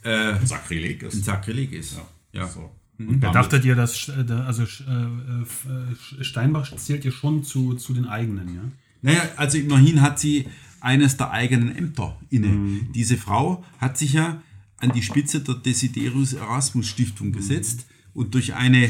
äh, 0.04 0.34
Sakrileg 0.46 1.04
ein 1.04 1.10
ist. 1.10 1.26
Sakrileg 1.26 1.74
ist. 1.74 2.00
Ja. 2.32 2.48
So. 2.48 2.72
Ja, 3.00 3.32
dachtet 3.32 3.66
ihr, 3.66 3.76
dass 3.76 4.10
äh, 4.10 4.32
also 4.32 4.64
äh, 4.64 6.22
äh, 6.22 6.24
Steinbach 6.24 6.76
zählt 6.76 7.06
ihr 7.06 7.12
schon 7.12 7.44
zu, 7.44 7.74
zu 7.74 7.94
den 7.94 8.06
eigenen, 8.06 8.54
ja? 8.56 8.62
Naja, 9.02 9.22
also 9.36 9.58
immerhin 9.58 10.02
hat 10.02 10.20
sie 10.20 10.46
eines 10.80 11.18
der 11.18 11.32
eigenen 11.32 11.76
Ämter 11.76 12.18
inne. 12.30 12.48
Mhm. 12.48 12.88
Diese 12.94 13.18
Frau 13.18 13.64
hat 13.80 13.98
sich 13.98 14.14
ja 14.14 14.42
an 14.78 14.92
die 14.92 15.02
Spitze 15.02 15.42
der 15.42 15.56
Desiderius 15.56 16.34
Erasmus 16.34 16.88
Stiftung 16.88 17.28
Mhm. 17.28 17.34
gesetzt 17.34 17.86
und 18.14 18.34
durch 18.34 18.54
eine 18.54 18.90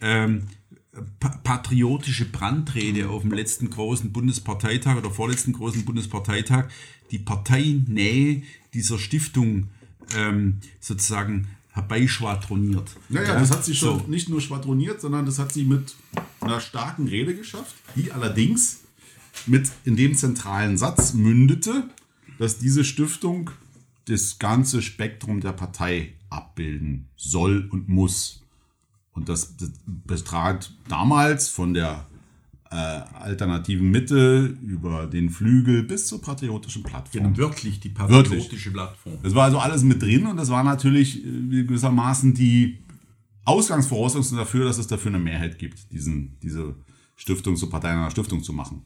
ähm, 0.00 0.42
pa 1.20 1.28
patriotische 1.28 2.24
Brandrede 2.24 3.08
auf 3.08 3.22
dem 3.22 3.32
letzten 3.32 3.70
großen 3.70 4.12
Bundesparteitag 4.12 4.96
oder 4.96 5.10
vorletzten 5.10 5.52
großen 5.52 5.84
Bundesparteitag 5.84 6.68
die 7.10 7.18
Parteinähe 7.18 8.42
dieser 8.74 8.98
Stiftung 8.98 9.68
ähm, 10.16 10.58
sozusagen 10.80 11.48
herbeischwadroniert. 11.76 12.90
Naja, 13.10 13.38
das 13.38 13.50
hat 13.50 13.64
sie 13.64 13.74
schon 13.74 14.00
So. 14.00 14.06
nicht 14.08 14.30
nur 14.30 14.40
schwadroniert, 14.40 15.00
sondern 15.00 15.26
das 15.26 15.38
hat 15.38 15.52
sie 15.52 15.64
mit 15.64 15.94
einer 16.40 16.60
starken 16.60 17.06
Rede 17.06 17.36
geschafft, 17.36 17.74
die 17.94 18.10
allerdings 18.12 18.80
mit 19.46 19.70
in 19.84 19.94
dem 19.94 20.14
zentralen 20.14 20.78
Satz 20.78 21.12
mündete, 21.12 21.88
dass 22.38 22.58
diese 22.58 22.82
Stiftung 22.82 23.50
das 24.06 24.38
ganze 24.38 24.80
Spektrum 24.80 25.40
der 25.40 25.52
Partei 25.52 26.14
abbilden 26.30 27.08
soll 27.14 27.68
und 27.70 27.88
muss. 27.88 28.42
Und 29.12 29.28
das 29.28 29.54
betrat 29.86 30.72
damals 30.88 31.48
von 31.48 31.74
der 31.74 32.06
äh, 32.76 33.02
alternativen 33.14 33.90
Mitte 33.90 34.54
über 34.62 35.06
den 35.06 35.30
Flügel 35.30 35.82
bis 35.82 36.06
zur 36.06 36.20
patriotischen 36.20 36.82
Plattform. 36.82 37.34
Genau, 37.34 37.38
wörtlich 37.38 37.80
die 37.80 37.88
patriotische 37.88 38.70
Plattform. 38.70 39.18
Das 39.22 39.34
war 39.34 39.44
also 39.44 39.58
alles 39.58 39.82
mit 39.82 40.02
drin 40.02 40.26
und 40.26 40.36
das 40.36 40.50
war 40.50 40.62
natürlich 40.62 41.24
äh, 41.24 41.64
gewissermaßen 41.64 42.34
die 42.34 42.78
Ausgangsvoraussetzung 43.44 44.36
dafür, 44.36 44.66
dass 44.66 44.78
es 44.78 44.88
dafür 44.88 45.10
eine 45.12 45.18
Mehrheit 45.18 45.58
gibt, 45.58 45.90
diesen, 45.92 46.38
diese 46.40 46.74
Stiftung 47.14 47.56
zur 47.56 47.70
Partei 47.70 47.90
einer 47.90 48.10
Stiftung 48.10 48.42
zu 48.42 48.52
machen. 48.52 48.82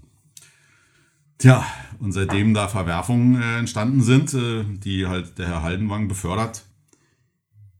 Tja, 1.38 1.66
und 1.98 2.12
seitdem 2.12 2.54
da 2.54 2.68
Verwerfungen 2.68 3.40
äh, 3.40 3.58
entstanden 3.58 4.02
sind, 4.02 4.34
äh, 4.34 4.64
die 4.64 5.06
halt 5.06 5.38
der 5.38 5.48
Herr 5.48 5.62
Haldenwang 5.62 6.06
befördert, 6.06 6.64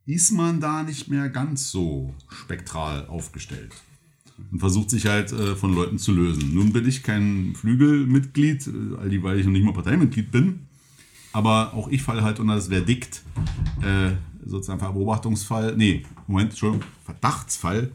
ist 0.07 0.33
man 0.33 0.61
da 0.61 0.83
nicht 0.83 1.09
mehr 1.09 1.29
ganz 1.29 1.71
so 1.71 2.15
spektral 2.29 3.07
aufgestellt 3.07 3.73
und 4.51 4.59
versucht 4.59 4.91
sich 4.91 5.07
halt 5.07 5.33
äh, 5.33 5.57
von 5.57 5.75
Leuten 5.75 5.99
zu 5.99 6.13
lösen. 6.13 6.55
Nun 6.55 6.73
bin 6.73 6.87
ich 6.89 7.03
kein 7.03 7.55
Flügelmitglied, 7.55 8.67
äh, 8.67 8.71
all 9.01 9.09
die, 9.09 9.23
weil 9.23 9.39
ich 9.39 9.47
noch 9.47 9.53
nicht 9.53 9.65
mal 9.65 9.73
Parteimitglied 9.73 10.31
bin. 10.31 10.61
Aber 11.33 11.75
auch 11.75 11.89
ich 11.89 12.03
falle 12.03 12.23
halt 12.23 12.41
unter 12.41 12.57
das 12.57 12.69
Verdikt, 12.69 13.23
äh, 13.83 14.11
sozusagen 14.45 14.81
Beobachtungsfall, 14.81 15.77
nee, 15.77 16.05
Moment, 16.27 16.51
Entschuldigung, 16.51 16.85
Verdachtsfall 17.05 17.93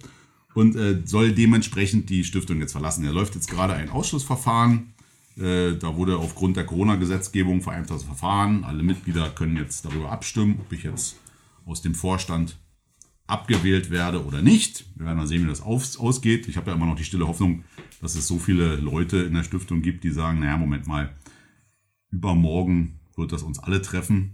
und 0.54 0.76
äh, 0.76 1.02
soll 1.06 1.34
dementsprechend 1.34 2.10
die 2.10 2.24
Stiftung 2.24 2.60
jetzt 2.60 2.72
verlassen. 2.72 3.04
Da 3.04 3.12
läuft 3.12 3.36
jetzt 3.36 3.50
gerade 3.50 3.74
ein 3.74 3.90
Ausschussverfahren. 3.90 4.94
Äh, 5.38 5.76
da 5.76 5.98
wurde 5.98 6.18
aufgrund 6.18 6.56
der 6.56 6.66
Corona-Gesetzgebung 6.66 7.62
vereinfacht 7.62 8.00
das 8.00 8.04
Verfahren. 8.04 8.64
Alle 8.64 8.82
Mitglieder 8.82 9.30
können 9.30 9.58
jetzt 9.58 9.84
darüber 9.84 10.12
abstimmen, 10.12 10.58
ob 10.62 10.72
ich 10.72 10.84
jetzt 10.84 11.18
aus 11.66 11.82
dem 11.82 11.94
Vorstand 11.94 12.58
abgewählt 13.28 13.90
werde 13.90 14.24
oder 14.26 14.42
nicht. 14.42 14.86
Wir 14.96 15.08
werden 15.08 15.18
mal 15.18 15.28
sehen, 15.28 15.44
wie 15.44 15.50
das 15.50 15.62
aus, 15.62 15.98
ausgeht. 15.98 16.48
Ich 16.48 16.58
habe 16.58 16.70
ja 16.70 16.76
immer 16.76 16.86
noch 16.86 16.96
die 16.96 17.04
stille 17.04 17.28
Hoffnung, 17.28 17.64
dass 18.02 18.16
es 18.16 18.28
so 18.28 18.38
viele 18.38 18.76
Leute 18.76 19.18
in 19.18 19.34
der 19.34 19.44
Stiftung 19.44 19.82
gibt, 19.82 20.04
die 20.04 20.12
sagen, 20.12 20.40
naja, 20.40 20.58
Moment 20.58 20.88
mal, 20.88 21.16
übermorgen 22.12 23.00
wird 23.16 23.32
das 23.32 23.44
uns 23.44 23.60
alle 23.60 23.82
treffen. 23.82 24.34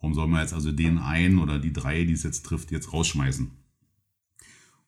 Warum 0.00 0.14
sollen 0.14 0.30
wir 0.30 0.40
jetzt 0.40 0.54
also 0.54 0.70
den 0.70 0.98
einen 0.98 1.38
oder 1.38 1.58
die 1.58 1.72
drei, 1.72 2.04
die 2.04 2.12
es 2.12 2.22
jetzt 2.22 2.44
trifft, 2.46 2.70
jetzt 2.70 2.92
rausschmeißen? 2.92 3.50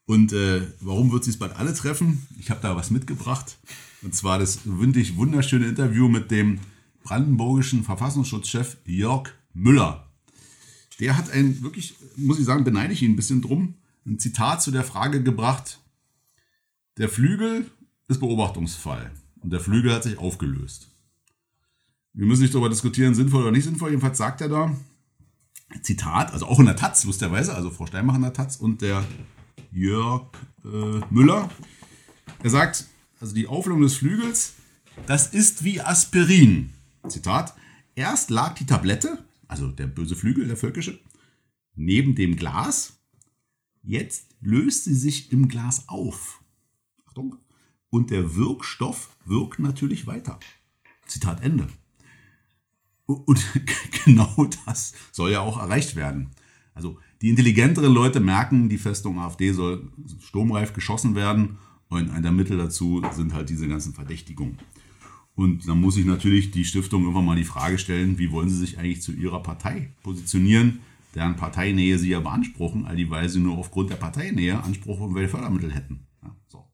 Und 0.06 0.32
äh, 0.32 0.62
warum 0.80 1.12
wird 1.12 1.24
sie 1.24 1.30
es 1.30 1.38
bald 1.38 1.56
alle 1.56 1.74
treffen? 1.74 2.26
Ich 2.38 2.50
habe 2.50 2.60
da 2.60 2.76
was 2.76 2.90
mitgebracht. 2.90 3.58
Und 4.02 4.14
zwar 4.14 4.38
das 4.38 4.60
windig 4.64 5.16
wunderschöne 5.16 5.66
Interview 5.66 6.08
mit 6.08 6.30
dem 6.30 6.60
brandenburgischen 7.02 7.84
Verfassungsschutzchef 7.84 8.78
Jörg 8.86 9.30
Müller. 9.52 10.09
Der 11.00 11.16
hat 11.16 11.30
ein 11.30 11.62
wirklich, 11.62 11.96
muss 12.16 12.38
ich 12.38 12.44
sagen, 12.44 12.64
beneide 12.64 12.92
ich 12.92 13.02
ihn 13.02 13.12
ein 13.12 13.16
bisschen 13.16 13.42
drum, 13.42 13.74
ein 14.06 14.18
Zitat 14.18 14.62
zu 14.62 14.70
der 14.70 14.84
Frage 14.84 15.22
gebracht, 15.22 15.80
der 16.98 17.08
Flügel 17.08 17.70
ist 18.08 18.20
Beobachtungsfall 18.20 19.10
und 19.40 19.52
der 19.52 19.60
Flügel 19.60 19.92
hat 19.94 20.02
sich 20.02 20.18
aufgelöst. 20.18 20.88
Wir 22.12 22.26
müssen 22.26 22.42
nicht 22.42 22.54
darüber 22.54 22.68
diskutieren, 22.68 23.14
sinnvoll 23.14 23.42
oder 23.42 23.52
nicht 23.52 23.64
sinnvoll. 23.64 23.90
Jedenfalls 23.90 24.18
sagt 24.18 24.40
er 24.40 24.48
da, 24.48 24.76
Zitat, 25.82 26.32
also 26.32 26.46
auch 26.46 26.58
in 26.58 26.66
der 26.66 26.76
Taz, 26.76 27.04
lustigerweise, 27.04 27.54
also 27.54 27.70
Frau 27.70 27.86
Steinbach 27.86 28.16
in 28.16 28.22
der 28.22 28.32
Taz 28.32 28.56
und 28.56 28.82
der 28.82 29.04
Jörg 29.72 30.26
äh, 30.64 31.00
Müller. 31.10 31.48
Er 32.42 32.50
sagt, 32.50 32.86
also 33.20 33.34
die 33.34 33.46
Auflösung 33.46 33.82
des 33.82 33.96
Flügels, 33.96 34.54
das 35.06 35.28
ist 35.28 35.62
wie 35.62 35.80
Aspirin. 35.80 36.70
Zitat, 37.08 37.54
erst 37.94 38.30
lag 38.30 38.54
die 38.54 38.66
Tablette, 38.66 39.24
also 39.50 39.72
der 39.72 39.88
böse 39.88 40.14
Flügel, 40.14 40.46
der 40.46 40.56
völkische, 40.56 41.00
neben 41.74 42.14
dem 42.14 42.36
Glas. 42.36 43.00
Jetzt 43.82 44.36
löst 44.40 44.84
sie 44.84 44.94
sich 44.94 45.32
im 45.32 45.48
Glas 45.48 45.88
auf. 45.88 46.42
Achtung. 47.06 47.36
Und 47.88 48.10
der 48.10 48.36
Wirkstoff 48.36 49.16
wirkt 49.24 49.58
natürlich 49.58 50.06
weiter. 50.06 50.38
Zitat 51.06 51.42
Ende. 51.42 51.66
Und 53.06 53.44
genau 54.04 54.48
das 54.66 54.94
soll 55.10 55.32
ja 55.32 55.40
auch 55.40 55.58
erreicht 55.58 55.96
werden. 55.96 56.30
Also 56.72 57.00
die 57.20 57.30
intelligenteren 57.30 57.92
Leute 57.92 58.20
merken, 58.20 58.68
die 58.68 58.78
Festung 58.78 59.18
AfD 59.18 59.52
soll 59.52 59.90
sturmreif 60.20 60.72
geschossen 60.72 61.16
werden 61.16 61.58
und 61.88 62.10
ein 62.10 62.22
der 62.22 62.30
Mittel 62.30 62.56
dazu 62.56 63.02
sind 63.12 63.34
halt 63.34 63.50
diese 63.50 63.66
ganzen 63.66 63.94
Verdächtigungen. 63.94 64.58
Und 65.34 65.66
dann 65.66 65.80
muss 65.80 65.94
sich 65.94 66.04
natürlich 66.04 66.50
die 66.50 66.64
Stiftung 66.64 67.02
irgendwann 67.02 67.24
mal 67.24 67.36
die 67.36 67.44
Frage 67.44 67.78
stellen, 67.78 68.18
wie 68.18 68.30
wollen 68.30 68.50
sie 68.50 68.58
sich 68.58 68.78
eigentlich 68.78 69.02
zu 69.02 69.12
ihrer 69.12 69.42
Partei 69.42 69.94
positionieren, 70.02 70.80
deren 71.14 71.36
Parteinähe 71.36 71.98
sie 71.98 72.10
ja 72.10 72.20
beanspruchen, 72.20 72.84
all 72.84 72.96
die 72.96 73.10
weil 73.10 73.28
sie 73.28 73.40
nur 73.40 73.56
aufgrund 73.56 73.90
der 73.90 73.96
Parteinähe 73.96 74.62
Anspruch 74.62 75.00
auf 75.00 75.12
Fördermittel 75.30 75.72
hätten. 75.72 76.06
Ja, 76.22 76.36
so. 76.46 76.64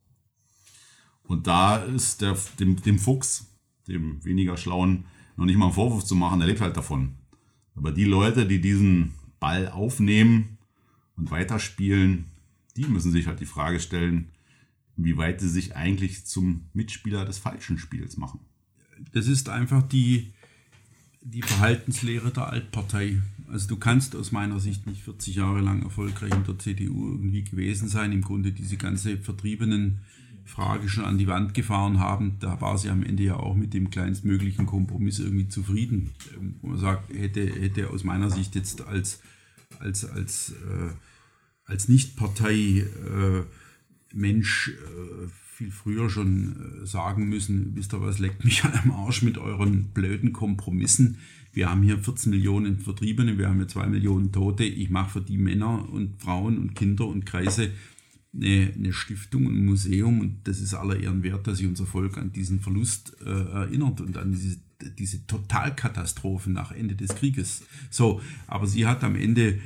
Und 1.22 1.46
da 1.46 1.76
ist 1.76 2.22
der, 2.22 2.36
dem, 2.58 2.80
dem 2.82 2.98
Fuchs, 2.98 3.46
dem 3.88 4.25
weniger 4.25 4.56
schlauen, 4.56 5.04
noch 5.36 5.44
nicht 5.44 5.56
mal 5.56 5.66
einen 5.66 5.75
Vorwurf 5.75 6.04
zu 6.04 6.14
machen, 6.14 6.40
der 6.40 6.48
lebt 6.48 6.60
halt 6.60 6.76
davon. 6.76 7.16
Aber 7.75 7.92
die 7.92 8.04
Leute, 8.04 8.46
die 8.46 8.60
diesen 8.60 9.12
Ball 9.38 9.68
aufnehmen 9.68 10.58
und 11.16 11.30
weiterspielen, 11.30 12.26
die 12.76 12.86
müssen 12.86 13.12
sich 13.12 13.26
halt 13.26 13.40
die 13.40 13.46
Frage 13.46 13.80
stellen, 13.80 14.30
wie 14.96 15.16
weit 15.16 15.40
sie 15.40 15.48
sich 15.48 15.76
eigentlich 15.76 16.24
zum 16.24 16.68
Mitspieler 16.72 17.24
des 17.24 17.38
falschen 17.38 17.78
Spiels 17.78 18.16
machen. 18.16 18.40
Das 19.12 19.26
ist 19.26 19.48
einfach 19.48 19.82
die, 19.82 20.32
die 21.20 21.42
Verhaltenslehre 21.42 22.30
der 22.30 22.48
Altpartei. 22.48 23.20
Also 23.48 23.68
du 23.68 23.76
kannst 23.76 24.16
aus 24.16 24.32
meiner 24.32 24.58
Sicht 24.58 24.86
nicht 24.86 25.02
40 25.02 25.36
Jahre 25.36 25.60
lang 25.60 25.82
erfolgreich 25.82 26.32
in 26.32 26.44
der 26.44 26.58
CDU 26.58 27.10
irgendwie 27.10 27.44
gewesen 27.44 27.88
sein. 27.88 28.12
Im 28.12 28.22
Grunde 28.22 28.52
diese 28.52 28.76
ganze 28.76 29.18
vertriebenen 29.18 30.00
Frage 30.46 30.88
schon 30.88 31.04
an 31.04 31.18
die 31.18 31.26
Wand 31.26 31.54
gefahren 31.54 32.00
haben. 32.00 32.36
Da 32.40 32.60
war 32.60 32.78
sie 32.78 32.88
am 32.88 33.02
Ende 33.02 33.24
ja 33.24 33.36
auch 33.36 33.54
mit 33.54 33.74
dem 33.74 33.90
kleinstmöglichen 33.90 34.64
Kompromiss 34.64 35.18
irgendwie 35.18 35.48
zufrieden. 35.48 36.12
Wo 36.62 36.68
man 36.68 36.78
sagt, 36.78 37.12
hätte, 37.12 37.44
hätte 37.44 37.90
aus 37.90 38.04
meiner 38.04 38.30
Sicht 38.30 38.54
jetzt 38.54 38.82
als, 38.82 39.20
als, 39.80 40.04
als, 40.04 40.52
äh, 40.52 40.92
als 41.64 41.88
Nichtpartei 41.88 42.54
äh, 42.54 43.42
Mensch 44.12 44.70
äh, 44.70 45.28
viel 45.56 45.70
früher 45.70 46.10
schon 46.10 46.82
äh, 46.82 46.86
sagen 46.86 47.28
müssen, 47.28 47.75
wisst 47.75 47.94
ihr 47.94 48.00
was, 48.00 48.18
leckt 48.18 48.44
mich 48.44 48.64
am 48.84 48.90
Arsch 48.90 49.22
mit 49.22 49.38
euren 49.38 49.84
blöden 49.94 50.32
Kompromissen. 50.32 51.18
Wir 51.52 51.70
haben 51.70 51.82
hier 51.82 51.98
14 51.98 52.30
Millionen 52.30 52.80
Vertriebene, 52.80 53.38
wir 53.38 53.48
haben 53.48 53.56
hier 53.56 53.68
2 53.68 53.86
Millionen 53.86 54.32
Tote. 54.32 54.64
Ich 54.64 54.90
mache 54.90 55.12
für 55.12 55.20
die 55.22 55.38
Männer 55.38 55.88
und 55.90 56.20
Frauen 56.20 56.58
und 56.58 56.75
Kinder 56.75 57.06
und 57.06 57.25
Kreise 57.25 57.70
eine, 58.34 58.72
eine 58.75 58.92
Stiftung, 58.92 59.46
ein 59.46 59.64
Museum 59.64 60.20
und 60.20 60.46
das 60.46 60.60
ist 60.60 60.75
aller 60.75 61.00
Ehren 61.00 61.22
wert, 61.22 61.46
dass 61.46 61.56
sich 61.56 61.66
unser 61.66 61.86
Volk 61.86 62.18
an 62.18 62.32
diesen 62.32 62.60
Verlust 62.60 63.16
äh, 63.25 63.30
erinnert 63.30 64.02
und 64.02 64.18
an 64.18 64.32
diese, 64.32 64.58
diese 64.98 65.26
Totalkatastrophen 65.26 66.52
nach 66.52 66.72
Ende 66.72 66.94
des 66.94 67.14
Krieges. 67.14 67.64
So, 67.88 68.20
aber 68.46 68.66
sie 68.66 68.86
hat 68.86 69.02
am 69.04 69.16
Ende 69.16 69.58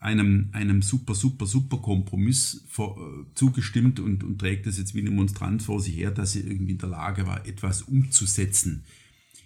einem, 0.00 0.48
einem 0.52 0.82
super, 0.82 1.14
super, 1.14 1.46
super 1.46 1.78
Kompromiss 1.78 2.64
vor, 2.68 2.96
äh, 2.98 3.34
zugestimmt 3.34 4.00
und, 4.00 4.22
und 4.22 4.38
trägt 4.38 4.66
es 4.66 4.78
jetzt 4.78 4.94
wie 4.94 5.00
eine 5.00 5.10
Monstranz 5.10 5.64
vor 5.64 5.80
sich 5.80 5.96
her, 5.96 6.10
dass 6.10 6.32
sie 6.32 6.40
irgendwie 6.40 6.72
in 6.72 6.78
der 6.78 6.90
Lage 6.90 7.26
war, 7.26 7.46
etwas 7.46 7.82
umzusetzen. 7.82 8.84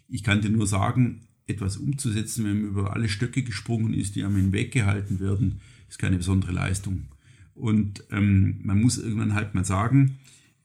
Ich 0.09 0.23
kann 0.23 0.43
dir 0.43 0.51
nur 0.51 0.67
sagen, 0.67 1.23
etwas 1.47 1.79
umzusetzen, 1.79 2.45
wenn 2.45 2.61
man 2.61 2.71
über 2.71 2.93
alle 2.93 3.09
Stöcke 3.09 3.43
gesprungen 3.43 3.95
ist, 3.95 4.15
die 4.15 4.25
am 4.25 4.37
hinweggehalten 4.37 5.21
werden, 5.21 5.61
ist 5.89 5.99
keine 5.99 6.19
besondere 6.19 6.53
Leistung. 6.53 7.07
Und 7.55 8.05
ähm, 8.11 8.61
man 8.63 8.81
muss 8.81 8.99
irgendwann 8.99 9.35
halt 9.35 9.55
mal 9.55 9.65
sagen, 9.65 10.19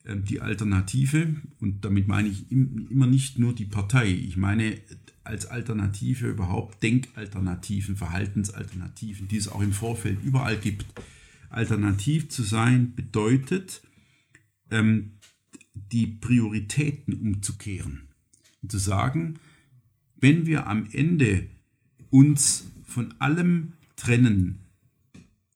äh, 0.03 0.17
die 0.17 0.41
Alternative, 0.41 1.36
und 1.60 1.86
damit 1.86 2.08
meine 2.08 2.29
ich 2.29 2.51
im, 2.51 2.88
immer 2.89 3.08
nicht 3.08 3.39
nur 3.39 3.53
die 3.53 3.65
Partei, 3.65 4.10
ich 4.10 4.38
meine 4.38 4.77
als 5.27 5.46
Alternative 5.46 6.27
überhaupt 6.27 6.81
Denkalternativen, 6.81 7.96
Verhaltensalternativen, 7.96 9.27
die 9.27 9.38
es 9.38 9.48
auch 9.48 9.62
im 9.62 9.74
Vorfeld 9.74 10.24
überall 10.24 10.57
gibt. 10.57 10.86
Alternativ 11.50 12.29
zu 12.29 12.43
sein 12.43 12.96
bedeutet, 12.96 13.81
ähm, 14.72 15.13
die 15.74 16.07
Prioritäten 16.07 17.13
umzukehren 17.13 18.07
und 18.62 18.72
zu 18.72 18.77
sagen, 18.77 19.39
wenn 20.19 20.46
wir 20.46 20.67
am 20.67 20.88
Ende 20.91 21.48
uns 22.10 22.65
von 22.86 23.13
allem 23.19 23.74
trennen, 23.96 24.60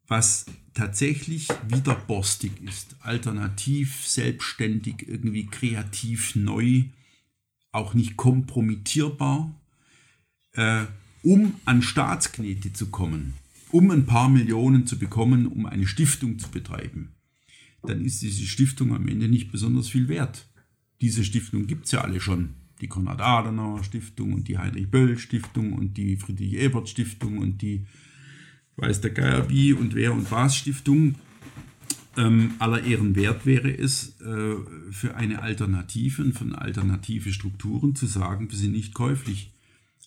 was 0.07 0.45
tatsächlich 0.73 1.47
wieder 1.67 1.95
borstig 1.95 2.61
ist, 2.61 2.95
alternativ, 3.01 4.05
selbstständig, 4.05 5.07
irgendwie 5.07 5.47
kreativ, 5.47 6.35
neu, 6.35 6.83
auch 7.71 7.93
nicht 7.93 8.17
kompromittierbar, 8.17 9.53
äh, 10.53 10.86
um 11.24 11.55
an 11.65 11.81
Staatsknete 11.81 12.74
zu 12.74 12.88
kommen, 12.88 13.36
um 13.72 13.91
ein 13.91 14.05
paar 14.05 14.29
Millionen 14.29 14.88
zu 14.88 14.98
bekommen, 14.98 15.48
um 15.48 15.65
eine 15.65 15.88
Stiftung 15.88 16.39
zu 16.39 16.50
betreiben, 16.50 17.13
dann 17.84 18.01
ist 18.01 18.22
diese 18.22 18.46
Stiftung 18.46 18.93
am 18.93 19.08
Ende 19.08 19.27
nicht 19.27 19.51
besonders 19.51 19.89
viel 19.89 20.08
wert. 20.08 20.48
Diese 21.00 21.24
Stiftung 21.24 21.67
gibt 21.67 21.86
es 21.86 21.91
ja 21.91 22.02
alle 22.02 22.19
schon. 22.19 22.56
Die 22.82 22.88
Konrad-Adenauer-Stiftung 22.88 24.34
und 24.34 24.47
die 24.47 24.58
Heinrich-Böll-Stiftung 24.58 25.73
und 25.73 25.97
die 25.97 26.15
Friedrich-Ebert-Stiftung 26.17 27.38
und 27.38 27.62
die 27.62 27.86
weiß 28.78 29.02
der 29.02 29.12
Geier 29.12 29.49
wie 29.49 29.73
und 29.73 29.95
wer 29.95 30.13
und 30.13 30.32
was 30.32 30.56
Stiftung. 30.56 31.15
Ähm, 32.17 32.54
aller 32.60 32.84
Ehren 32.84 33.15
wert 33.15 33.45
wäre 33.45 33.71
es, 33.71 34.19
äh, 34.21 34.56
für 34.91 35.15
eine 35.15 35.41
Alternative 35.41 36.21
und 36.23 36.34
von 36.34 36.54
alternative 36.54 37.32
Strukturen 37.32 37.95
zu 37.95 38.06
sagen, 38.06 38.52
wir 38.52 38.58
sind 38.58 38.73
nicht 38.73 38.93
käuflich. 38.93 39.54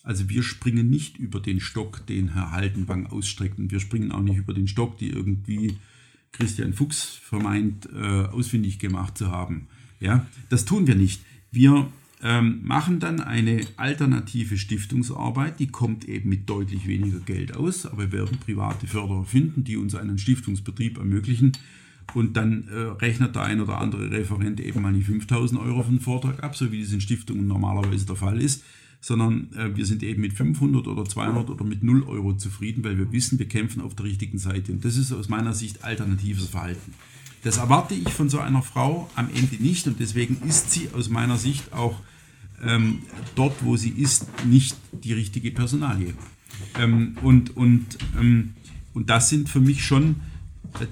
Also 0.05 0.29
wir 0.29 0.43
springen 0.43 0.89
nicht 0.89 1.17
über 1.17 1.39
den 1.39 1.59
Stock, 1.59 2.05
den 2.05 2.33
Herr 2.33 2.51
Haldenwang 2.51 3.07
ausstreckt 3.07 3.57
und 3.57 3.71
wir 3.71 3.79
springen 3.79 4.11
auch 4.11 4.21
nicht 4.21 4.37
über 4.37 4.53
den 4.53 4.67
Stock, 4.67 4.99
die 4.99 5.09
irgendwie 5.09 5.77
Christian 6.31 6.73
Fuchs 6.73 7.03
vermeint 7.03 7.89
äh, 7.91 8.25
ausfindig 8.25 8.77
gemacht 8.77 9.17
zu 9.17 9.31
haben. 9.31 9.67
Ja, 9.99 10.27
das 10.49 10.65
tun 10.65 10.85
wir 10.85 10.93
nicht. 10.93 11.21
Wir 11.51 11.87
ähm, 12.21 12.59
machen 12.63 12.99
dann 12.99 13.19
eine 13.19 13.61
alternative 13.77 14.57
Stiftungsarbeit, 14.57 15.59
die 15.59 15.67
kommt 15.67 16.05
eben 16.05 16.29
mit 16.29 16.47
deutlich 16.47 16.87
weniger 16.87 17.19
Geld 17.19 17.55
aus, 17.55 17.87
aber 17.87 18.11
wir 18.11 18.19
werden 18.19 18.37
private 18.37 18.85
Förderer 18.85 19.25
finden, 19.25 19.63
die 19.63 19.75
uns 19.75 19.95
einen 19.95 20.19
Stiftungsbetrieb 20.19 20.99
ermöglichen. 20.99 21.53
Und 22.13 22.37
dann 22.37 22.67
äh, 22.67 22.75
rechnet 22.75 23.35
der 23.35 23.41
ein 23.41 23.59
oder 23.59 23.81
andere 23.81 24.11
Referent 24.11 24.59
eben 24.59 24.83
mal 24.83 24.91
nicht 24.91 25.07
5000 25.07 25.59
Euro 25.59 25.81
für 25.81 25.89
einen 25.89 25.99
Vortrag 25.99 26.43
ab, 26.43 26.55
so 26.55 26.71
wie 26.71 26.83
das 26.83 26.91
in 26.91 27.01
Stiftungen 27.01 27.47
normalerweise 27.47 28.05
der 28.05 28.15
Fall 28.15 28.39
ist, 28.39 28.63
sondern 29.05 29.53
äh, 29.53 29.77
wir 29.77 29.85
sind 29.85 30.01
eben 30.01 30.21
mit 30.21 30.33
500 30.33 30.87
oder 30.87 31.05
200 31.05 31.51
oder 31.51 31.63
mit 31.63 31.83
0 31.83 32.05
Euro 32.07 32.33
zufrieden, 32.33 32.83
weil 32.83 32.97
wir 32.97 33.11
wissen, 33.11 33.37
wir 33.37 33.47
kämpfen 33.47 33.79
auf 33.83 33.93
der 33.93 34.07
richtigen 34.07 34.39
Seite. 34.39 34.71
Und 34.71 34.83
das 34.83 34.97
ist 34.97 35.11
aus 35.11 35.29
meiner 35.29 35.53
Sicht 35.53 35.83
alternatives 35.83 36.47
Verhalten. 36.47 36.91
Das 37.43 37.57
erwarte 37.57 37.93
ich 37.93 38.09
von 38.09 38.29
so 38.29 38.39
einer 38.39 38.63
Frau 38.63 39.07
am 39.13 39.29
Ende 39.29 39.57
nicht 39.63 39.85
und 39.85 39.99
deswegen 39.99 40.37
ist 40.47 40.71
sie 40.71 40.89
aus 40.91 41.09
meiner 41.09 41.37
Sicht 41.37 41.71
auch 41.71 41.99
ähm, 42.63 43.03
dort, 43.35 43.63
wo 43.63 43.77
sie 43.77 43.89
ist, 43.89 44.25
nicht 44.47 44.75
die 45.03 45.13
richtige 45.13 45.51
Personalie. 45.51 46.15
Ähm, 46.79 47.15
und, 47.21 47.55
und, 47.55 47.85
ähm, 48.19 48.55
und 48.95 49.11
das 49.11 49.29
sind 49.29 49.49
für 49.49 49.61
mich 49.61 49.85
schon 49.85 50.15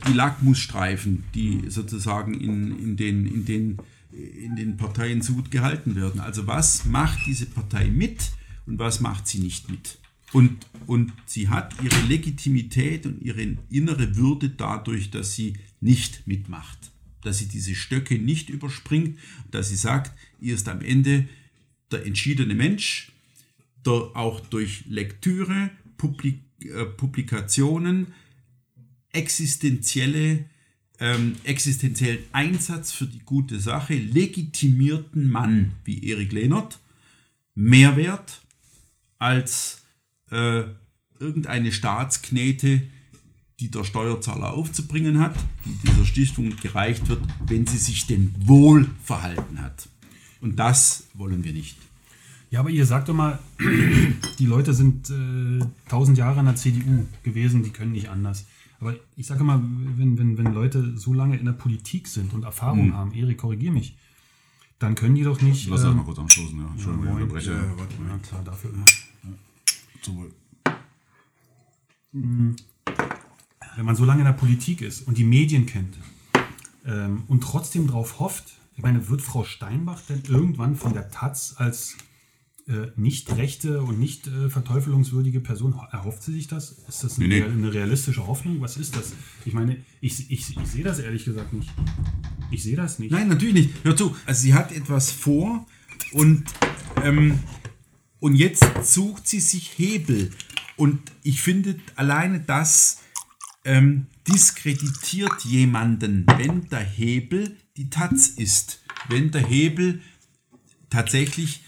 die 0.07 0.13
Lackmusstreifen, 0.13 1.23
die 1.33 1.63
sozusagen 1.67 2.35
in, 2.35 2.77
in, 2.77 2.95
den, 2.95 3.25
in, 3.25 3.45
den, 3.45 3.77
in 4.15 4.55
den 4.55 4.77
Parteien 4.77 5.21
so 5.21 5.33
gut 5.33 5.51
gehalten 5.51 5.95
werden. 5.95 6.19
Also 6.19 6.47
was 6.47 6.85
macht 6.85 7.19
diese 7.25 7.45
Partei 7.45 7.89
mit 7.89 8.31
und 8.65 8.79
was 8.79 8.99
macht 8.99 9.27
sie 9.27 9.39
nicht 9.39 9.69
mit? 9.69 9.97
Und, 10.31 10.65
und 10.87 11.13
sie 11.25 11.49
hat 11.49 11.75
ihre 11.83 12.01
Legitimität 12.07 13.05
und 13.05 13.21
ihre 13.21 13.57
innere 13.69 14.15
Würde 14.15 14.49
dadurch, 14.49 15.11
dass 15.11 15.35
sie 15.35 15.53
nicht 15.79 16.25
mitmacht. 16.27 16.91
Dass 17.21 17.37
sie 17.37 17.47
diese 17.47 17.75
Stöcke 17.75 18.17
nicht 18.17 18.49
überspringt, 18.49 19.19
dass 19.51 19.69
sie 19.69 19.75
sagt, 19.75 20.17
ihr 20.39 20.55
ist 20.55 20.67
am 20.67 20.81
Ende 20.81 21.27
der 21.91 22.05
entschiedene 22.05 22.55
Mensch, 22.55 23.11
der 23.85 24.11
auch 24.15 24.39
durch 24.39 24.85
Lektüre, 24.87 25.69
Publik 25.97 26.39
äh, 26.61 26.85
Publikationen, 26.85 28.07
existenzielle, 29.11 30.45
ähm, 31.03 31.35
existenziellen 31.43 32.23
Einsatz 32.31 32.93
für 32.93 33.05
die 33.05 33.19
gute 33.19 33.59
Sache, 33.59 33.93
legitimierten 33.93 35.29
Mann 35.29 35.73
wie 35.83 36.01
Erik 36.09 36.31
Lehnert 36.31 36.79
mehr 37.55 37.97
wert 37.97 38.41
als 39.19 39.81
äh, 40.31 40.63
irgendeine 41.19 41.73
Staatsknete, 41.73 42.83
die 43.59 43.69
der 43.69 43.83
Steuerzahler 43.83 44.53
aufzubringen 44.53 45.19
hat, 45.19 45.35
die 45.65 45.89
dieser 45.89 46.05
Stiftung 46.05 46.55
gereicht 46.55 47.09
wird, 47.09 47.21
wenn 47.47 47.67
sie 47.67 47.77
sich 47.77 48.07
denn 48.07 48.33
wohl 48.39 48.89
verhalten 49.03 49.61
hat. 49.61 49.89
Und 50.39 50.55
das 50.55 51.07
wollen 51.15 51.43
wir 51.43 51.51
nicht. 51.51 51.77
Ja, 52.49 52.61
aber 52.61 52.69
ihr 52.69 52.85
sagt 52.85 53.09
doch 53.09 53.13
mal, 53.13 53.39
die 54.39 54.45
Leute 54.45 54.73
sind 54.73 55.09
äh, 55.09 55.65
tausend 55.89 56.17
Jahre 56.17 56.39
in 56.39 56.45
der 56.45 56.55
CDU 56.55 57.05
gewesen, 57.23 57.61
die 57.63 57.71
können 57.71 57.91
nicht 57.91 58.07
anders. 58.07 58.45
Aber 58.83 58.97
ich 59.15 59.27
sage 59.27 59.45
mal, 59.45 59.61
wenn, 59.61 60.17
wenn, 60.17 60.37
wenn 60.37 60.53
Leute 60.53 60.97
so 60.97 61.13
lange 61.13 61.37
in 61.37 61.45
der 61.45 61.53
Politik 61.53 62.09
sind 62.09 62.33
und 62.33 62.43
Erfahrung 62.43 62.87
mhm. 62.87 62.93
haben, 62.93 63.13
Erik, 63.13 63.37
korrigier 63.37 63.71
mich, 63.71 63.97
dann 64.77 64.93
können 64.95 65.15
die 65.15 65.23
doch 65.23 65.41
nicht. 65.41 65.69
Lass 65.69 65.85
ähm, 65.85 65.95
mal 65.95 66.03
kurz 66.03 66.19
anstoßen, 66.19 66.59
ja. 66.59 66.67
Entschuldigung, 66.67 67.07
ja. 67.07 67.53
Ja, 67.53 67.77
warte 67.77 68.01
mal. 68.01 68.09
Ja, 68.09 68.17
klar, 68.17 68.43
dafür 68.43 68.71
immer. 68.73 68.85
Ja. 69.23 69.29
Zum 70.01 70.17
Wohl. 70.17 70.31
Wenn 72.11 73.85
man 73.85 73.95
so 73.95 74.03
lange 74.03 74.19
in 74.19 74.25
der 74.25 74.33
Politik 74.33 74.81
ist 74.81 75.07
und 75.07 75.17
die 75.17 75.23
Medien 75.23 75.65
kennt 75.65 75.97
ähm, 76.85 77.23
und 77.27 77.41
trotzdem 77.41 77.87
darauf 77.87 78.19
hofft, 78.19 78.57
ich 78.75 78.83
meine, 78.83 79.07
wird 79.07 79.21
Frau 79.21 79.45
Steinbach 79.45 80.01
denn 80.09 80.23
irgendwann 80.27 80.75
von 80.75 80.91
der 80.91 81.09
Taz 81.09 81.55
als 81.57 81.93
äh, 81.93 81.97
nicht 82.95 83.35
rechte 83.35 83.81
und 83.81 83.99
nicht 83.99 84.27
äh, 84.27 84.49
verteufelungswürdige 84.49 85.41
Person, 85.41 85.73
erhofft 85.91 86.23
sie 86.23 86.33
sich 86.33 86.47
das? 86.47 86.71
Ist 86.87 87.03
das 87.03 87.17
eine, 87.17 87.27
nee, 87.27 87.39
nee. 87.41 87.45
eine, 87.45 87.73
realistische 87.73 88.25
Hoffnung? 88.25 88.61
Was 88.61 88.77
ist 88.77 88.95
das? 88.95 89.13
Ich 89.45 89.53
meine, 89.53 89.77
ich, 89.99 90.31
ich, 90.31 90.57
ich 90.57 90.67
sehe 90.67 90.83
das 90.83 90.99
ehrlich 90.99 91.25
gesagt 91.25 91.51
nicht. 91.53 91.69
Ich 92.51 92.63
sehe 92.63 92.77
das 92.77 92.99
nicht. 92.99 93.11
Nein, 93.11 93.27
natürlich 93.27 93.53
nicht. 93.53 93.69
Hör 93.83 93.97
zu, 93.97 94.15
also 94.25 94.41
sie 94.41 94.53
hat 94.53 94.71
etwas 94.71 95.11
vor 95.11 95.65
und, 96.13 96.45
ähm, 97.03 97.39
und 98.19 98.35
jetzt 98.35 98.65
sucht 98.83 99.27
sie 99.27 99.41
sich 99.41 99.77
Hebel. 99.77 100.31
Und 100.77 100.99
ich 101.23 101.41
finde 101.41 101.75
alleine 101.95 102.39
das 102.39 103.01
ähm, 103.65 104.07
diskreditiert 104.27 105.43
jemanden, 105.43 106.25
wenn 106.37 106.69
der 106.69 106.83
Hebel 106.83 107.57
die 107.75 107.89
Taz 107.89 108.27
ist. 108.27 108.81
Wenn 109.09 109.31
der 109.31 109.45
Hebel 109.45 110.01
tatsächlich 110.89 111.63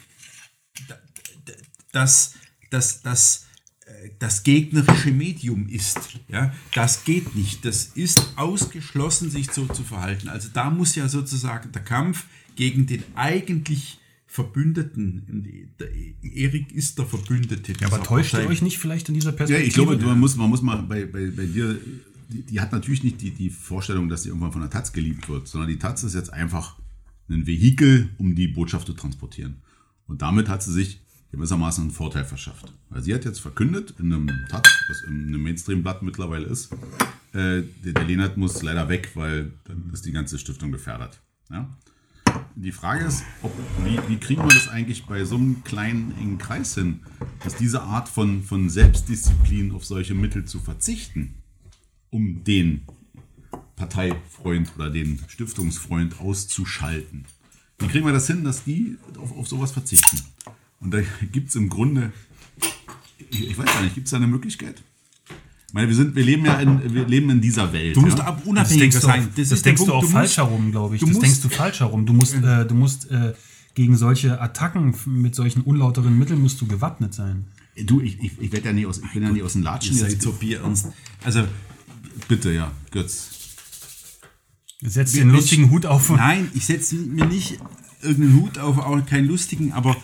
das, 1.95 2.33
das, 2.69 3.01
das, 3.01 3.45
äh, 3.85 4.09
das 4.19 4.43
gegnerische 4.43 5.11
Medium 5.11 5.67
ist. 5.67 5.99
Ja, 6.27 6.53
das 6.73 7.05
geht 7.05 7.35
nicht. 7.35 7.65
Das 7.65 7.85
ist 7.95 8.33
ausgeschlossen, 8.35 9.29
sich 9.29 9.51
so 9.51 9.65
zu 9.65 9.83
verhalten. 9.83 10.29
Also 10.29 10.49
da 10.53 10.69
muss 10.69 10.95
ja 10.95 11.07
sozusagen 11.07 11.71
der 11.71 11.83
Kampf 11.83 12.25
gegen 12.55 12.85
den 12.85 13.03
eigentlich 13.15 13.99
Verbündeten. 14.27 15.71
Erik 16.21 16.73
ist 16.73 16.99
der 16.99 17.05
Verbündete. 17.05 17.73
Ja, 17.79 17.87
aber 17.87 18.03
täuscht 18.03 18.33
ihr 18.33 18.47
euch 18.47 18.61
nicht 18.61 18.79
vielleicht 18.79 19.07
in 19.07 19.13
dieser 19.15 19.31
Perspektive? 19.31 19.61
Ja, 19.61 19.67
ich 19.67 19.73
glaube, 19.73 19.97
man 19.97 20.19
muss, 20.19 20.35
man 20.35 20.49
muss 20.49 20.61
mal 20.61 20.83
bei, 20.83 21.05
bei, 21.05 21.27
bei 21.27 21.45
dir, 21.45 21.79
die, 22.27 22.41
die, 22.41 22.59
hat 22.59 22.73
natürlich 22.73 23.03
nicht 23.03 23.21
die, 23.21 23.31
die 23.31 23.49
Vorstellung, 23.49 24.09
dass 24.09 24.23
sie 24.23 24.29
irgendwann 24.29 24.51
von 24.51 24.59
der 24.59 24.69
Taz 24.69 24.91
geliebt 24.91 25.29
wird, 25.29 25.47
sondern 25.47 25.69
die 25.69 25.79
Taz 25.79 26.03
ist 26.03 26.15
jetzt 26.15 26.33
einfach 26.33 26.77
ein 27.29 27.47
Vehikel, 27.47 28.09
um 28.17 28.35
die 28.35 28.49
Botschaft 28.49 28.87
zu 28.87 28.93
transportieren. 28.93 29.61
Und 30.05 30.21
damit 30.21 30.49
hat 30.49 30.61
sie 30.61 30.73
sich 30.73 31.04
gewissermaßen 31.35 31.83
einen 31.83 31.91
Vorteil 31.91 32.25
verschafft. 32.25 32.71
Weil 32.89 33.01
sie 33.01 33.13
hat 33.13 33.25
jetzt 33.25 33.39
verkündet 33.39 33.95
in 33.99 34.13
einem 34.13 34.29
Taz, 34.49 34.67
was 34.87 35.01
in 35.03 35.27
einem 35.27 35.43
Mainstream-Blatt 35.43 36.01
mittlerweile 36.01 36.45
ist, 36.45 36.71
äh, 37.33 37.63
der, 37.83 37.93
der 37.93 38.03
Lenert 38.03 38.37
muss 38.37 38.61
leider 38.61 38.89
weg, 38.89 39.11
weil 39.15 39.51
dann 39.65 39.89
ist 39.93 40.05
die 40.05 40.11
ganze 40.11 40.39
Stiftung 40.39 40.71
gefährdet. 40.71 41.19
Ja? 41.51 41.69
Die 42.55 42.71
Frage 42.71 43.05
ist, 43.05 43.23
ob, 43.41 43.51
wie, 43.83 43.99
wie 44.07 44.17
kriegen 44.17 44.41
wir 44.41 44.53
das 44.53 44.69
eigentlich 44.69 45.05
bei 45.05 45.25
so 45.25 45.35
einem 45.35 45.63
kleinen, 45.63 46.17
engen 46.17 46.37
Kreis 46.37 46.75
hin, 46.75 47.01
dass 47.43 47.55
diese 47.55 47.81
Art 47.81 48.09
von, 48.09 48.43
von 48.43 48.69
Selbstdisziplin 48.69 49.71
auf 49.71 49.85
solche 49.85 50.15
Mittel 50.15 50.45
zu 50.45 50.59
verzichten, 50.59 51.35
um 52.09 52.43
den 52.43 52.81
Parteifreund 53.75 54.71
oder 54.75 54.89
den 54.89 55.19
Stiftungsfreund 55.27 56.19
auszuschalten. 56.19 57.25
Wie 57.79 57.87
kriegen 57.87 58.05
wir 58.05 58.13
das 58.13 58.27
hin, 58.27 58.43
dass 58.45 58.63
die 58.63 58.97
auf, 59.17 59.35
auf 59.37 59.47
sowas 59.47 59.71
verzichten? 59.71 60.21
Und 60.79 60.93
da 60.93 60.99
gibt 61.31 61.49
es 61.49 61.55
im 61.55 61.69
Grunde, 61.69 62.11
ich, 63.29 63.49
ich 63.49 63.57
weiß 63.57 63.65
gar 63.65 63.81
nicht, 63.81 63.95
gibt 63.95 64.07
es 64.07 64.11
da 64.11 64.17
eine 64.17 64.27
Möglichkeit? 64.27 64.83
meine, 65.75 65.89
wir, 65.89 65.95
sind, 65.95 66.15
wir, 66.15 66.23
leben 66.23 66.45
ja 66.45 66.57
in, 66.59 66.93
wir 66.93 67.05
leben 67.05 67.29
in 67.29 67.41
dieser 67.41 67.73
Welt. 67.73 67.97
Du 67.97 68.01
musst 68.01 68.17
ja? 68.17 68.41
unabhängig 68.45 68.93
das 68.93 69.03
sein. 69.03 69.27
Das, 69.35 69.49
das 69.49 69.61
denkst 69.61 69.83
du 69.83 69.93
auch 69.93 70.01
du 70.01 70.07
falsch 70.07 70.37
herum, 70.37 70.71
glaube 70.71 70.95
ich. 70.95 71.01
Das 71.01 71.19
denkst 71.19 71.41
du 71.41 71.49
falsch 71.49 71.81
herum. 71.81 72.05
Du 72.05 72.13
musst, 72.13 72.33
äh, 72.33 72.65
du 72.65 72.73
musst 72.73 73.11
äh, 73.11 73.33
gegen 73.73 73.97
solche 73.97 74.39
Attacken 74.39 74.95
mit 75.05 75.35
solchen 75.35 75.61
unlauteren 75.63 76.17
Mitteln 76.17 76.39
musst 76.39 76.61
du 76.61 76.65
gewappnet 76.65 77.13
sein. 77.13 77.47
Du, 77.75 77.99
ich, 77.99 78.17
ich, 78.23 78.39
ich, 78.39 78.63
ja 78.63 78.71
nie 78.71 78.85
aus, 78.85 78.99
ich 78.99 79.11
bin 79.11 79.21
ja 79.21 79.31
nie 79.31 79.43
aus 79.43 79.51
dem 79.51 79.63
Latschen. 79.63 79.97
Ihr 79.97 80.03
seid 80.03 80.21
so 80.21 80.31
bierernst. 80.31 80.87
Also, 81.25 81.43
bitte, 82.29 82.53
ja, 82.53 82.71
Götz. 82.91 83.31
Setz 84.81 85.11
den 85.11 85.29
lustigen 85.29 85.71
Hut 85.71 85.85
auf. 85.85 86.09
Nein, 86.09 86.49
ich 86.53 86.65
setze 86.65 86.95
mir 86.95 87.25
nicht 87.25 87.59
irgendeinen 88.01 88.41
Hut 88.41 88.59
auf, 88.59 88.77
auch 88.77 89.05
keinen 89.05 89.27
lustigen, 89.27 89.73
aber 89.73 89.97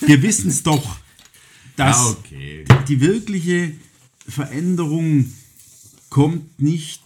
wir 0.00 0.22
wissen 0.22 0.50
es 0.50 0.62
doch, 0.62 0.96
dass 1.76 1.96
ja, 1.96 2.10
okay. 2.10 2.64
die 2.88 3.00
wirkliche 3.00 3.72
Veränderung 4.26 5.32
kommt 6.10 6.60
nicht 6.60 7.02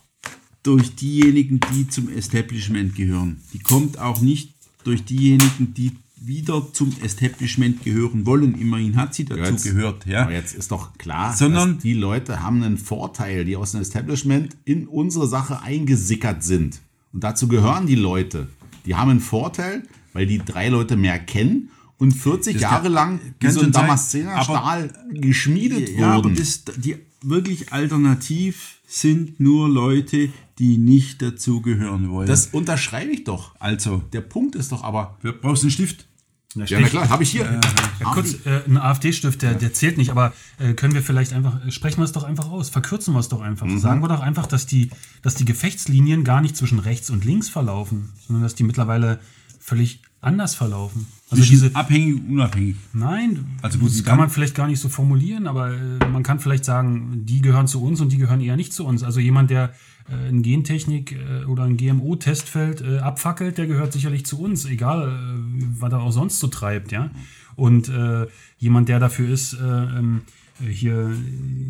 durch 0.62 0.94
diejenigen, 0.94 1.60
die 1.74 1.88
zum 1.88 2.08
Establishment 2.08 2.94
gehören. 2.94 3.40
Die 3.52 3.58
kommt 3.58 3.98
auch 3.98 4.20
nicht 4.20 4.54
durch 4.84 5.04
diejenigen, 5.04 5.74
die 5.74 5.92
wieder 6.24 6.72
zum 6.72 6.94
Establishment 7.02 7.82
gehören 7.82 8.26
wollen. 8.26 8.54
Immerhin 8.54 8.96
hat 8.96 9.14
sie 9.14 9.24
dazu 9.24 9.40
jetzt, 9.40 9.64
gehört. 9.64 10.06
Ja. 10.06 10.22
Aber 10.22 10.32
jetzt 10.32 10.54
ist 10.54 10.70
doch 10.70 10.96
klar, 10.96 11.34
Sondern, 11.34 11.78
die 11.78 11.94
Leute 11.94 12.40
haben 12.40 12.62
einen 12.62 12.78
Vorteil, 12.78 13.44
die 13.44 13.56
aus 13.56 13.72
dem 13.72 13.80
Establishment 13.80 14.56
in 14.64 14.86
unsere 14.86 15.26
Sache 15.26 15.62
eingesickert 15.62 16.44
sind. 16.44 16.80
Und 17.12 17.24
dazu 17.24 17.48
gehören 17.48 17.86
die 17.86 17.96
Leute. 17.96 18.48
Die 18.86 18.94
haben 18.94 19.10
einen 19.10 19.20
Vorteil, 19.20 19.82
weil 20.12 20.26
die 20.26 20.38
drei 20.38 20.68
Leute 20.68 20.96
mehr 20.96 21.18
kennen 21.18 21.70
und 22.02 22.10
40 22.10 22.54
das 22.54 22.62
Jahre 22.62 22.88
lang 22.88 23.20
wie 23.38 23.48
so 23.48 23.60
ein 23.60 23.70
Damaszener-Stahl 23.70 24.90
geschmiedet 25.12 25.90
ja, 25.90 26.16
wurden. 26.16 26.26
Aber 26.26 26.30
das, 26.30 26.64
die 26.76 26.96
wirklich 27.22 27.72
alternativ 27.72 28.80
sind 28.88 29.38
nur 29.38 29.68
Leute, 29.68 30.30
die 30.58 30.78
nicht 30.78 31.22
dazugehören 31.22 32.10
wollen. 32.10 32.26
Das 32.26 32.48
unterschreibe 32.48 33.12
ich 33.12 33.22
doch. 33.22 33.54
Also. 33.60 34.02
Der 34.12 34.20
Punkt 34.20 34.56
ist 34.56 34.72
doch 34.72 34.82
aber. 34.82 35.16
Wir 35.22 35.30
brauchen 35.30 35.60
einen 35.60 35.70
Stift. 35.70 36.08
Ja, 36.56 36.64
ja 36.64 36.80
na 36.80 36.88
klar, 36.88 37.08
habe 37.08 37.22
ich 37.22 37.30
hier. 37.30 37.44
Äh, 37.48 37.60
ja, 38.00 38.12
kurz, 38.12 38.34
äh, 38.46 38.62
ein 38.66 38.78
AfD-Stift, 38.78 39.40
der, 39.40 39.54
der 39.54 39.72
zählt 39.72 39.96
nicht, 39.96 40.10
aber 40.10 40.32
äh, 40.58 40.74
können 40.74 40.94
wir 40.94 41.02
vielleicht 41.02 41.32
einfach, 41.32 41.60
sprechen 41.70 41.98
wir 41.98 42.04
es 42.04 42.12
doch 42.12 42.24
einfach 42.24 42.50
aus, 42.50 42.68
verkürzen 42.68 43.14
wir 43.14 43.20
es 43.20 43.28
doch 43.28 43.40
einfach. 43.40 43.66
Mhm. 43.66 43.78
Sagen 43.78 44.02
wir 44.02 44.08
doch 44.08 44.20
einfach, 44.20 44.48
dass 44.48 44.66
die, 44.66 44.90
dass 45.22 45.36
die 45.36 45.44
Gefechtslinien 45.44 46.24
gar 46.24 46.40
nicht 46.40 46.56
zwischen 46.56 46.80
rechts 46.80 47.10
und 47.10 47.24
links 47.24 47.48
verlaufen, 47.48 48.12
sondern 48.26 48.42
dass 48.42 48.56
die 48.56 48.64
mittlerweile 48.64 49.20
völlig 49.60 50.02
anders 50.22 50.54
verlaufen. 50.54 51.06
Also 51.30 51.42
diese 51.44 51.74
abhängig, 51.74 52.22
unabhängig. 52.28 52.76
Nein, 52.92 53.44
also 53.60 53.78
gut, 53.78 53.90
das 53.90 54.04
kann 54.04 54.18
man 54.18 54.30
vielleicht 54.30 54.54
gar 54.54 54.68
nicht 54.68 54.80
so 54.80 54.88
formulieren, 54.88 55.46
aber 55.46 55.72
äh, 55.72 56.08
man 56.10 56.22
kann 56.22 56.38
vielleicht 56.38 56.64
sagen, 56.64 57.22
die 57.26 57.42
gehören 57.42 57.66
zu 57.66 57.82
uns 57.82 58.00
und 58.00 58.12
die 58.12 58.18
gehören 58.18 58.40
eher 58.40 58.56
nicht 58.56 58.72
zu 58.72 58.86
uns. 58.86 59.02
Also 59.02 59.18
jemand, 59.18 59.50
der 59.50 59.74
äh, 60.08 60.28
in 60.28 60.42
Gentechnik 60.42 61.12
äh, 61.12 61.44
oder 61.44 61.64
ein 61.64 61.76
GMO-Testfeld 61.76 62.82
äh, 62.82 62.98
abfackelt, 62.98 63.58
der 63.58 63.66
gehört 63.66 63.92
sicherlich 63.92 64.24
zu 64.24 64.40
uns, 64.40 64.64
egal 64.64 65.08
äh, 65.08 65.64
was 65.80 65.92
er 65.92 66.00
auch 66.00 66.12
sonst 66.12 66.38
so 66.38 66.46
treibt, 66.46 66.92
ja. 66.92 67.10
Und 67.56 67.88
äh, 67.88 68.26
jemand, 68.58 68.88
der 68.88 69.00
dafür 69.00 69.28
ist, 69.28 69.56
ähm, 69.60 70.22
hier 70.66 71.14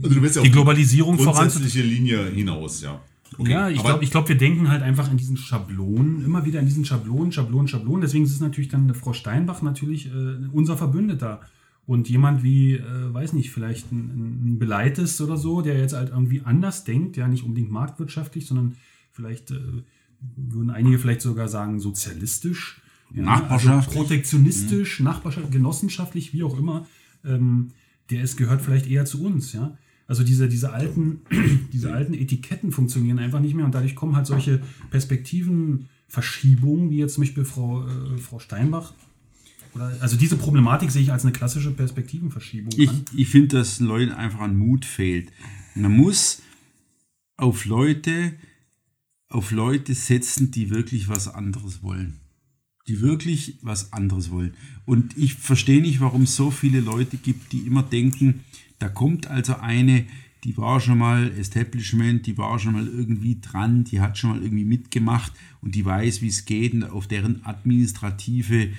also 0.02 0.42
die 0.42 0.50
Globalisierung 0.50 1.18
voranzutreiben. 1.18 1.88
Linie 1.88 2.26
hinaus, 2.26 2.82
ja. 2.82 3.00
Okay, 3.38 3.50
ja, 3.50 3.68
ich 3.68 3.82
glaube, 3.82 4.06
glaub, 4.06 4.28
wir 4.28 4.36
denken 4.36 4.68
halt 4.68 4.82
einfach 4.82 5.10
in 5.10 5.16
diesen 5.16 5.36
Schablonen, 5.36 6.24
immer 6.24 6.44
wieder 6.44 6.60
in 6.60 6.66
diesen 6.66 6.84
Schablonen, 6.84 7.32
Schablonen, 7.32 7.68
Schablonen. 7.68 8.00
Deswegen 8.02 8.24
ist 8.24 8.32
es 8.32 8.40
natürlich 8.40 8.68
dann 8.68 8.92
Frau 8.94 9.12
Steinbach 9.12 9.62
natürlich 9.62 10.06
äh, 10.06 10.36
unser 10.52 10.76
Verbündeter. 10.76 11.40
Und 11.84 12.08
jemand 12.08 12.42
wie, 12.42 12.74
äh, 12.74 13.12
weiß 13.12 13.32
nicht, 13.32 13.50
vielleicht 13.50 13.90
ein, 13.90 14.54
ein 14.54 14.58
Beleites 14.58 15.20
oder 15.20 15.36
so, 15.36 15.62
der 15.62 15.78
jetzt 15.78 15.94
halt 15.94 16.10
irgendwie 16.10 16.42
anders 16.44 16.84
denkt, 16.84 17.16
ja, 17.16 17.26
nicht 17.26 17.44
unbedingt 17.44 17.72
marktwirtschaftlich, 17.72 18.46
sondern 18.46 18.76
vielleicht 19.10 19.50
äh, 19.50 19.58
würden 20.36 20.70
einige 20.70 20.98
vielleicht 20.98 21.22
sogar 21.22 21.48
sagen 21.48 21.80
sozialistisch, 21.80 22.80
ja, 23.12 23.22
Nachbarschaft, 23.22 23.88
also 23.88 23.98
protektionistisch, 23.98 25.00
mhm. 25.00 25.04
Nachbarschaft, 25.06 25.50
genossenschaftlich, 25.50 26.32
wie 26.32 26.44
auch 26.44 26.56
immer. 26.56 26.86
Ähm, 27.24 27.72
der 28.10 28.22
ist, 28.22 28.36
gehört 28.36 28.62
vielleicht 28.62 28.86
eher 28.88 29.04
zu 29.04 29.24
uns, 29.24 29.52
ja. 29.52 29.76
Also 30.12 30.24
diese, 30.24 30.46
diese, 30.46 30.74
alten, 30.74 31.22
diese 31.72 31.90
alten 31.90 32.12
Etiketten 32.12 32.70
funktionieren 32.70 33.18
einfach 33.18 33.40
nicht 33.40 33.54
mehr 33.54 33.64
und 33.64 33.74
dadurch 33.74 33.94
kommen 33.94 34.14
halt 34.14 34.26
solche 34.26 34.60
Perspektivenverschiebungen, 34.90 36.90
wie 36.90 36.98
jetzt 36.98 37.14
zum 37.14 37.22
Beispiel 37.22 37.46
Frau, 37.46 37.88
äh, 37.88 38.18
Frau 38.18 38.38
Steinbach. 38.38 38.92
Oder, 39.74 39.96
also 40.00 40.18
diese 40.18 40.36
Problematik 40.36 40.90
sehe 40.90 41.00
ich 41.00 41.12
als 41.12 41.24
eine 41.24 41.32
klassische 41.32 41.70
Perspektivenverschiebung 41.70 42.74
ich, 42.76 42.90
an. 42.90 43.06
Ich 43.16 43.30
finde, 43.30 43.56
dass 43.56 43.80
Leuten 43.80 44.12
einfach 44.12 44.40
an 44.40 44.54
Mut 44.54 44.84
fehlt. 44.84 45.32
Man 45.74 45.92
muss 45.92 46.42
auf 47.38 47.64
Leute, 47.64 48.34
auf 49.30 49.50
Leute 49.50 49.94
setzen, 49.94 50.50
die 50.50 50.68
wirklich 50.68 51.08
was 51.08 51.26
anderes 51.26 51.82
wollen. 51.82 52.20
Die 52.86 53.00
wirklich 53.00 53.56
was 53.62 53.94
anderes 53.94 54.30
wollen. 54.30 54.52
Und 54.84 55.16
ich 55.16 55.36
verstehe 55.36 55.80
nicht, 55.80 56.00
warum 56.00 56.24
es 56.24 56.36
so 56.36 56.50
viele 56.50 56.80
Leute 56.80 57.16
gibt, 57.16 57.52
die 57.52 57.60
immer 57.60 57.82
denken, 57.82 58.44
da 58.82 58.88
kommt 58.88 59.28
also 59.28 59.54
eine, 59.58 60.06
die 60.42 60.56
war 60.56 60.80
schon 60.80 60.98
mal 60.98 61.30
Establishment, 61.38 62.26
die 62.26 62.36
war 62.36 62.58
schon 62.58 62.72
mal 62.72 62.88
irgendwie 62.88 63.40
dran, 63.40 63.84
die 63.84 64.00
hat 64.00 64.18
schon 64.18 64.30
mal 64.30 64.42
irgendwie 64.42 64.64
mitgemacht 64.64 65.32
und 65.60 65.76
die 65.76 65.84
weiß, 65.84 66.20
wie 66.20 66.26
es 66.26 66.46
geht 66.46 66.74
und 66.74 66.82
auf 66.82 67.06
deren 67.06 67.46
administrative 67.46 68.70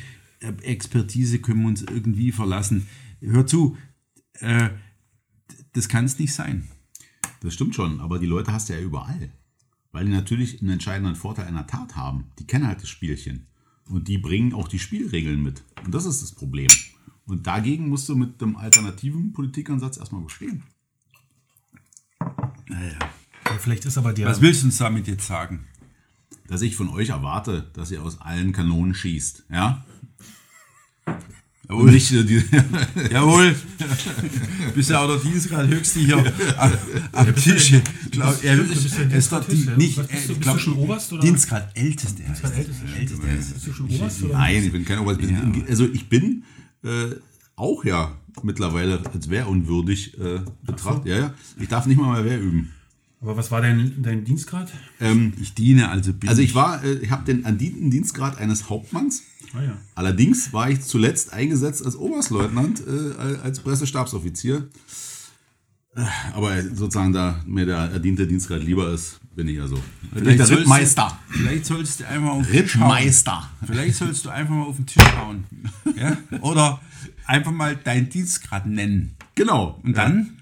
äh, 0.41 0.51
Expertise 0.63 1.39
können 1.39 1.61
wir 1.61 1.69
uns 1.69 1.83
irgendwie 1.83 2.33
verlassen. 2.33 2.85
Hör 3.21 3.47
zu, 3.47 3.77
äh, 4.41 4.71
das 5.71 5.87
kann 5.87 6.03
es 6.03 6.19
nicht 6.19 6.33
sein. 6.33 6.67
Das 7.39 7.53
stimmt 7.53 7.75
schon, 7.75 8.01
aber 8.01 8.19
die 8.19 8.25
Leute 8.25 8.51
hast 8.51 8.67
du 8.67 8.73
ja 8.73 8.81
überall. 8.81 9.31
Weil 9.93 10.05
die 10.05 10.11
natürlich 10.11 10.61
einen 10.61 10.71
entscheidenden 10.71 11.15
Vorteil 11.15 11.47
einer 11.47 11.67
Tat 11.67 11.95
haben. 11.95 12.25
Die 12.39 12.47
kennen 12.47 12.67
halt 12.67 12.81
das 12.81 12.89
Spielchen. 12.89 13.47
Und 13.85 14.09
die 14.09 14.17
bringen 14.17 14.53
auch 14.53 14.67
die 14.67 14.79
Spielregeln 14.79 15.41
mit. 15.41 15.63
Und 15.85 15.93
das 15.93 16.05
ist 16.05 16.21
das 16.21 16.33
Problem. 16.33 16.69
Und 17.25 17.47
dagegen 17.47 17.89
musst 17.89 18.09
du 18.09 18.15
mit 18.15 18.41
dem 18.41 18.57
alternativen 18.57 19.33
Politikansatz 19.33 19.97
erstmal 19.97 20.21
bestehen. 20.21 20.63
Naja. 22.67 22.99
Ja, 23.45 23.57
vielleicht 23.59 23.85
ist 23.85 23.97
aber 23.97 24.13
der. 24.13 24.27
Was 24.27 24.41
willst 24.41 24.63
du 24.63 24.67
uns 24.67 24.77
damit 24.77 25.07
jetzt 25.07 25.27
sagen? 25.27 25.65
Dass 26.47 26.61
ich 26.61 26.75
von 26.75 26.89
euch 26.89 27.09
erwarte, 27.09 27.69
dass 27.73 27.91
ihr 27.91 28.01
aus 28.01 28.19
allen 28.19 28.51
Kanonen 28.51 28.93
schießt. 28.93 29.45
Ja? 29.49 29.85
Jawohl. 31.69 31.91
Nicht, 31.91 32.11
äh, 32.11 32.23
die, 32.25 32.43
Jawohl. 33.11 33.55
Bist 34.75 34.89
ja 34.89 34.99
auch 34.99 35.07
der 35.07 35.17
Dienstgrad 35.17 35.67
höchste 35.67 35.99
hier 36.01 36.17
am, 36.57 36.71
am 37.13 37.35
Tisch. 37.35 37.73
Glaub, 38.11 38.43
er, 38.43 38.59
ist 38.59 39.31
doch 39.31 39.45
die, 39.47 39.69
nicht, 39.77 39.95
bist, 39.95 40.29
du, 40.29 40.35
bist 40.35 40.53
du 40.53 40.59
schon 40.59 40.73
Oberst? 40.73 41.13
Oder? 41.13 41.21
Dienstgrad 41.21 41.71
älteste. 41.75 42.21
Dienstgrad 42.21 42.57
älteste. 42.57 42.85
älteste. 42.97 43.53
Bist 43.53 43.67
du 43.67 43.73
schon 43.73 43.89
Oberst? 43.89 44.23
Oder? 44.23 44.33
Nein, 44.33 44.63
ich 44.63 44.71
bin 44.71 44.83
kein 44.83 44.99
Oberst. 44.99 45.21
Ja. 45.21 45.41
Also 45.69 45.85
ich 45.85 46.09
bin 46.09 46.43
äh, 46.83 47.15
auch 47.55 47.85
ja 47.85 48.17
mittlerweile 48.41 49.01
als 49.13 49.29
wehrunwürdig 49.29 50.17
äh, 50.19 50.41
betrachtet. 50.63 51.03
So. 51.03 51.09
Ja, 51.09 51.17
ja. 51.17 51.33
Ich 51.59 51.67
darf 51.67 51.85
nicht 51.85 51.97
mal 51.99 52.13
mehr 52.13 52.25
Wehr 52.25 52.41
üben. 52.41 52.71
Aber 53.21 53.37
was 53.37 53.51
war 53.51 53.61
dein, 53.61 54.01
dein 54.03 54.25
Dienstgrad? 54.25 54.69
Ähm, 54.99 55.33
Ich 55.39 55.53
diene 55.53 55.89
also 55.89 56.11
bin 56.13 56.27
also 56.27 56.41
ich 56.41 56.55
war, 56.55 56.83
äh, 56.83 56.95
ich 56.95 57.09
habe 57.09 57.23
den 57.23 57.45
erdienten 57.45 57.89
Dienstgrad 57.89 58.37
eines 58.37 58.69
Hauptmanns. 58.69 59.23
Ah 59.53 59.61
ja. 59.61 59.77
Allerdings 59.95 60.51
war 60.51 60.69
ich 60.69 60.81
zuletzt 60.81 61.31
eingesetzt 61.31 61.85
als 61.85 61.95
Oberstleutnant, 61.95 62.83
äh, 62.85 63.37
als 63.43 63.61
Pressestabsoffizier. 63.61 64.67
Aber 66.33 66.61
sozusagen, 66.63 67.13
da 67.13 67.39
mir 67.45 67.65
der 67.65 67.77
erdiente 67.77 68.25
Dienstgrad 68.25 68.63
lieber 68.63 68.91
ist, 68.91 69.19
bin 69.35 69.47
ich 69.47 69.57
ja 69.57 69.67
so. 69.67 69.77
Vielleicht 70.13 70.39
der 70.39 70.47
du- 70.47 70.55
Rittmeister. 70.55 71.19
Vielleicht 71.29 71.65
sollst 71.65 71.99
du 71.99 72.05
einfach 72.07 72.29
auf 72.29 72.45
den 72.47 72.51
Tisch 72.63 72.75
hauen. 72.77 72.89
Rittmeister. 72.91 73.49
Vielleicht 73.65 73.95
sollst 73.95 74.25
du 74.25 74.29
einfach 74.29 74.53
mal 74.55 74.63
auf 74.63 74.75
den 74.75 74.85
Tisch 74.85 75.03
hauen. 75.17 75.45
Ja? 75.95 76.17
Oder 76.41 76.81
einfach 77.25 77.51
mal 77.51 77.75
deinen 77.75 78.09
Dienstgrad 78.09 78.65
nennen. 78.65 79.15
Genau. 79.35 79.79
Und 79.83 79.95
dann? 79.97 80.37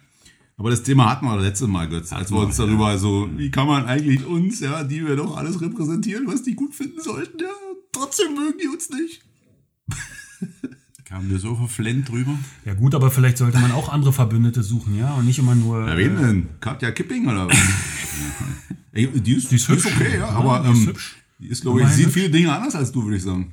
Aber 0.58 0.70
das 0.70 0.84
Thema 0.84 1.10
hatten 1.10 1.26
wir 1.26 1.38
letztes 1.40 1.68
Mal, 1.68 1.90
Götz, 1.90 2.14
als 2.14 2.32
wir 2.32 2.38
uns 2.38 2.56
darüber 2.58 2.98
so, 2.98 3.28
wie 3.36 3.50
kann 3.50 3.68
man 3.68 3.86
eigentlich 3.86 4.26
uns, 4.26 4.60
ja, 4.60 4.84
die 4.84 5.06
wir 5.06 5.16
doch 5.16 5.36
alles 5.36 5.60
repräsentieren, 5.60 6.28
was 6.28 6.44
die 6.44 6.54
gut 6.56 6.76
finden 6.76 7.02
sollten, 7.02 7.40
ja, 7.40 7.50
trotzdem 7.92 8.36
mögen 8.36 8.58
die 8.62 8.68
uns 8.68 8.90
nicht. 8.90 9.22
Kamen 11.12 11.30
wir 11.30 11.40
so 11.40 11.56
verflennt 11.58 12.08
drüber. 12.08 12.34
Ja 12.64 12.74
gut, 12.74 12.96
aber 12.96 13.12
vielleicht 13.12 13.38
sollte 13.38 13.60
man 13.60 13.74
auch 13.74 13.90
andere 13.90 14.14
Verbündete 14.14 14.64
suchen, 14.64 14.98
ja? 14.98 15.14
Und 15.16 15.26
nicht 15.26 15.40
immer 15.40 15.56
nur. 15.56 15.86
Ja, 15.86 15.98
wen 15.98 16.16
denn? 16.16 16.48
Katja 16.62 16.92
Kipping 16.92 17.28
oder 17.28 17.50
was? 17.50 17.58
Ey, 18.94 19.08
die, 19.08 19.34
ist, 19.34 19.52
die 19.52 19.56
ist 19.56 19.68
hübsch. 19.68 19.88
okay, 19.88 20.14
ja, 20.14 20.20
Ja, 20.20 20.30
aber 20.30 20.64
die 20.66 20.72
ist 20.72 20.80
ähm, 20.84 20.88
hübsch. 20.88 21.16
die 21.40 21.48
ist, 21.48 21.62
glaube 21.64 21.82
ich, 21.82 21.88
sieht 21.90 22.06
hübsch. 22.06 22.14
viele 22.14 22.30
Dinge 22.30 22.54
anders 22.56 22.76
als 22.76 22.94
du, 22.94 23.04
würde 23.04 23.18
ich 23.18 23.24
sagen. 23.24 23.52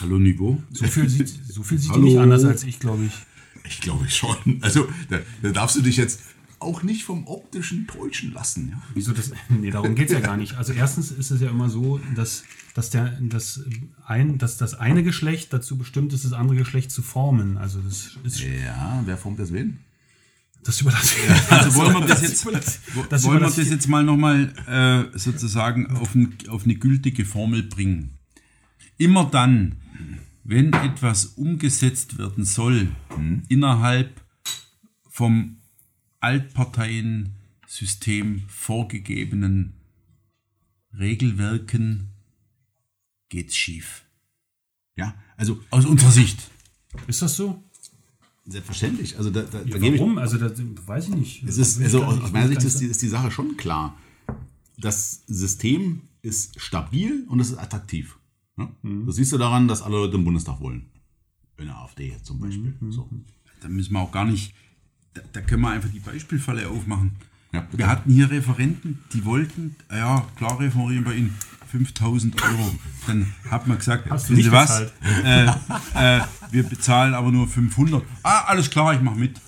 Hallo 0.00 0.20
Niveau. 0.20 0.62
so 0.70 0.84
viel 0.86 1.08
sieht, 1.08 1.28
so 1.28 1.64
viel 1.64 1.78
sieht 1.78 1.96
die 1.96 1.98
nicht 1.98 2.18
anders 2.18 2.44
als 2.44 2.62
ich, 2.62 2.78
glaube 2.78 3.04
ich. 3.06 3.12
Ich 3.64 3.80
glaube 3.80 4.08
schon. 4.08 4.36
Also, 4.60 4.86
da, 5.08 5.18
da 5.42 5.50
darfst 5.50 5.74
du 5.74 5.82
dich 5.82 5.96
jetzt 5.96 6.20
auch 6.60 6.82
nicht 6.82 7.04
vom 7.04 7.26
optischen 7.26 7.86
täuschen 7.86 8.32
lassen, 8.32 8.68
ja. 8.70 8.82
Wieso 8.94 9.12
das? 9.12 9.32
Nee, 9.48 9.70
darum 9.70 9.94
geht 9.94 10.08
es 10.08 10.12
ja 10.12 10.20
gar 10.20 10.36
nicht. 10.36 10.56
Also 10.56 10.72
erstens 10.72 11.10
ist 11.10 11.30
es 11.30 11.40
ja 11.40 11.50
immer 11.50 11.70
so, 11.70 12.00
dass, 12.14 12.44
dass, 12.74 12.90
der, 12.90 13.18
dass, 13.20 13.62
ein, 14.06 14.38
dass 14.38 14.58
das 14.58 14.74
eine 14.74 15.02
Geschlecht 15.02 15.52
dazu 15.52 15.78
bestimmt 15.78 16.12
ist, 16.12 16.24
das 16.24 16.32
andere 16.32 16.58
Geschlecht 16.58 16.90
zu 16.90 17.02
formen. 17.02 17.56
Also 17.56 17.80
das 17.80 18.18
ist 18.24 18.40
Ja, 18.40 19.02
wer 19.06 19.16
formt 19.16 19.38
das 19.38 19.52
wen? 19.52 19.80
das 20.62 20.80
überlasse 20.82 21.16
ich. 21.16 21.52
Also 21.52 21.74
wollen 21.76 21.94
wir 21.94 22.06
das 22.06 22.22
jetzt, 22.22 22.46
das 23.08 23.24
wollen 23.24 23.40
wir 23.40 23.46
das 23.46 23.56
jetzt 23.56 23.88
mal 23.88 24.04
nochmal 24.04 24.52
äh, 24.66 25.18
sozusagen 25.18 25.86
auf, 25.96 26.14
ein, 26.14 26.36
auf 26.48 26.64
eine 26.64 26.74
gültige 26.74 27.24
Formel 27.24 27.62
bringen. 27.62 28.18
Immer 28.98 29.24
dann, 29.24 29.76
wenn 30.44 30.72
etwas 30.72 31.24
umgesetzt 31.24 32.18
werden 32.18 32.44
soll 32.44 32.88
innerhalb 33.48 34.20
vom 35.08 35.59
Altparteiensystem 36.20 38.42
vorgegebenen 38.48 39.74
Regelwerken, 40.96 42.08
geht's 43.28 43.56
schief. 43.56 44.04
Ja, 44.96 45.14
also 45.36 45.60
Aus 45.70 45.86
unserer 45.86 46.10
Sicht. 46.10 46.50
Ist 47.06 47.22
das 47.22 47.36
so? 47.36 47.62
selbstverständlich. 48.46 49.16
Also 49.16 49.30
da, 49.30 49.42
da, 49.42 49.62
da 49.62 49.78
Ja, 49.78 49.92
ich 49.92 50.00
warum? 50.00 50.18
Also 50.18 50.36
das 50.36 50.54
weiß 50.58 51.08
ich 51.10 51.14
nicht. 51.14 51.44
Es 51.44 51.56
ist, 51.56 51.78
ich 51.78 51.84
also 51.84 52.02
aus, 52.02 52.14
nicht- 52.16 52.24
aus 52.24 52.32
meiner 52.32 52.50
ich 52.50 52.58
Sicht 52.58 52.66
ist 52.66 52.80
die, 52.80 52.86
ist 52.86 53.00
die 53.00 53.06
Sache 53.08 53.30
schon 53.30 53.56
klar. 53.56 53.96
Das 54.76 55.22
System 55.28 56.00
ist 56.22 56.60
stabil 56.60 57.24
und 57.28 57.38
es 57.38 57.50
ist 57.50 57.58
attraktiv. 57.58 58.18
Ja? 58.58 58.74
Mhm. 58.82 59.06
Das 59.06 59.14
siehst 59.16 59.30
du 59.32 59.38
daran, 59.38 59.68
dass 59.68 59.82
alle 59.82 59.98
Leute 59.98 60.16
im 60.16 60.24
Bundestag 60.24 60.58
wollen. 60.60 60.90
In 61.58 61.66
der 61.66 61.76
AfD 61.76 62.16
zum 62.24 62.40
Beispiel. 62.40 62.74
Mhm. 62.80 62.90
So. 62.90 63.08
Da 63.60 63.68
müssen 63.68 63.92
wir 63.92 64.00
auch 64.00 64.10
gar 64.10 64.24
nicht, 64.24 64.52
da, 65.14 65.22
da 65.32 65.40
können 65.40 65.62
wir 65.62 65.70
einfach 65.70 65.88
die 65.90 66.00
Beispielfalle 66.00 66.68
aufmachen. 66.68 67.12
Ja, 67.52 67.66
wir 67.72 67.88
hatten 67.88 68.12
hier 68.12 68.30
Referenten, 68.30 68.98
die 69.12 69.24
wollten, 69.24 69.74
ja 69.90 70.24
klar 70.36 70.60
referieren 70.60 71.02
bei 71.04 71.14
Ihnen, 71.14 71.34
5000 71.70 72.40
Euro. 72.42 72.74
Dann 73.06 73.32
hat 73.50 73.66
man 73.66 73.78
gesagt, 73.78 74.08
Hast 74.10 74.28
du 74.28 74.36
wissen 74.36 74.36
Sie 74.36 74.42
nicht 74.42 74.52
was, 74.52 74.90
bezahlt. 75.02 75.64
äh, 75.94 76.18
äh, 76.18 76.20
wir 76.50 76.62
bezahlen 76.64 77.14
aber 77.14 77.30
nur 77.32 77.48
500. 77.48 78.02
Ah, 78.22 78.44
alles 78.46 78.70
klar, 78.70 78.94
ich 78.94 79.00
mache 79.00 79.16
mit. 79.18 79.40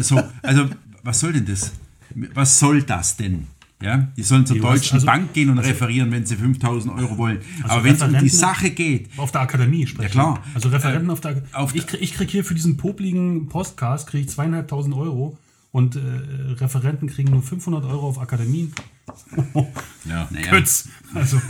So, 0.00 0.22
also, 0.42 0.68
was 1.02 1.20
soll 1.20 1.32
denn 1.32 1.46
das? 1.46 1.72
Was 2.34 2.58
soll 2.58 2.82
das 2.82 3.16
denn? 3.16 3.46
Ja, 3.82 4.08
die 4.16 4.22
sollen 4.22 4.44
zur 4.44 4.56
hast 4.56 4.64
Deutschen 4.64 4.94
also- 4.96 5.06
Bank 5.06 5.32
gehen 5.32 5.48
und 5.48 5.58
referieren, 5.58 6.10
wenn 6.12 6.26
sie 6.26 6.36
5000 6.36 6.94
Euro 6.94 7.16
wollen. 7.16 7.38
aber 7.64 7.82
wenn 7.84 7.94
es 7.94 8.02
um 8.02 8.16
die 8.18 8.28
Sache 8.28 8.70
geht, 8.70 9.08
Auf 9.16 9.32
der 9.32 9.40
Akademie 9.40 9.86
sprechen. 9.86 10.08
Ja, 10.08 10.08
klar. 10.12 10.42
Also 10.54 10.68
Referenten 10.68 11.10
auf 11.10 11.20
der 11.20 11.42
auf 11.52 11.74
Ich, 11.74 11.86
krieg, 11.86 12.02
ich 12.02 12.12
krieg 12.12 12.30
hier 12.30 12.44
für 12.44 12.54
diesen 12.54 12.76
popligen 12.76 13.48
Postcast 13.48 14.06
krieg 14.08 14.22
ich 14.22 14.28
zweieinhalbtausend 14.28 14.94
Euro 14.94 15.38
und 15.72 15.96
äh, 15.96 16.00
Referenten 16.58 17.08
kriegen 17.08 17.30
nur 17.30 17.42
500 17.42 17.84
Euro 17.84 18.08
auf 18.08 18.20
Akademien. 18.20 18.72
Ja. 20.08 20.26
naja, 20.30 20.50
Götz. 20.50 20.88
Also, 21.14 21.36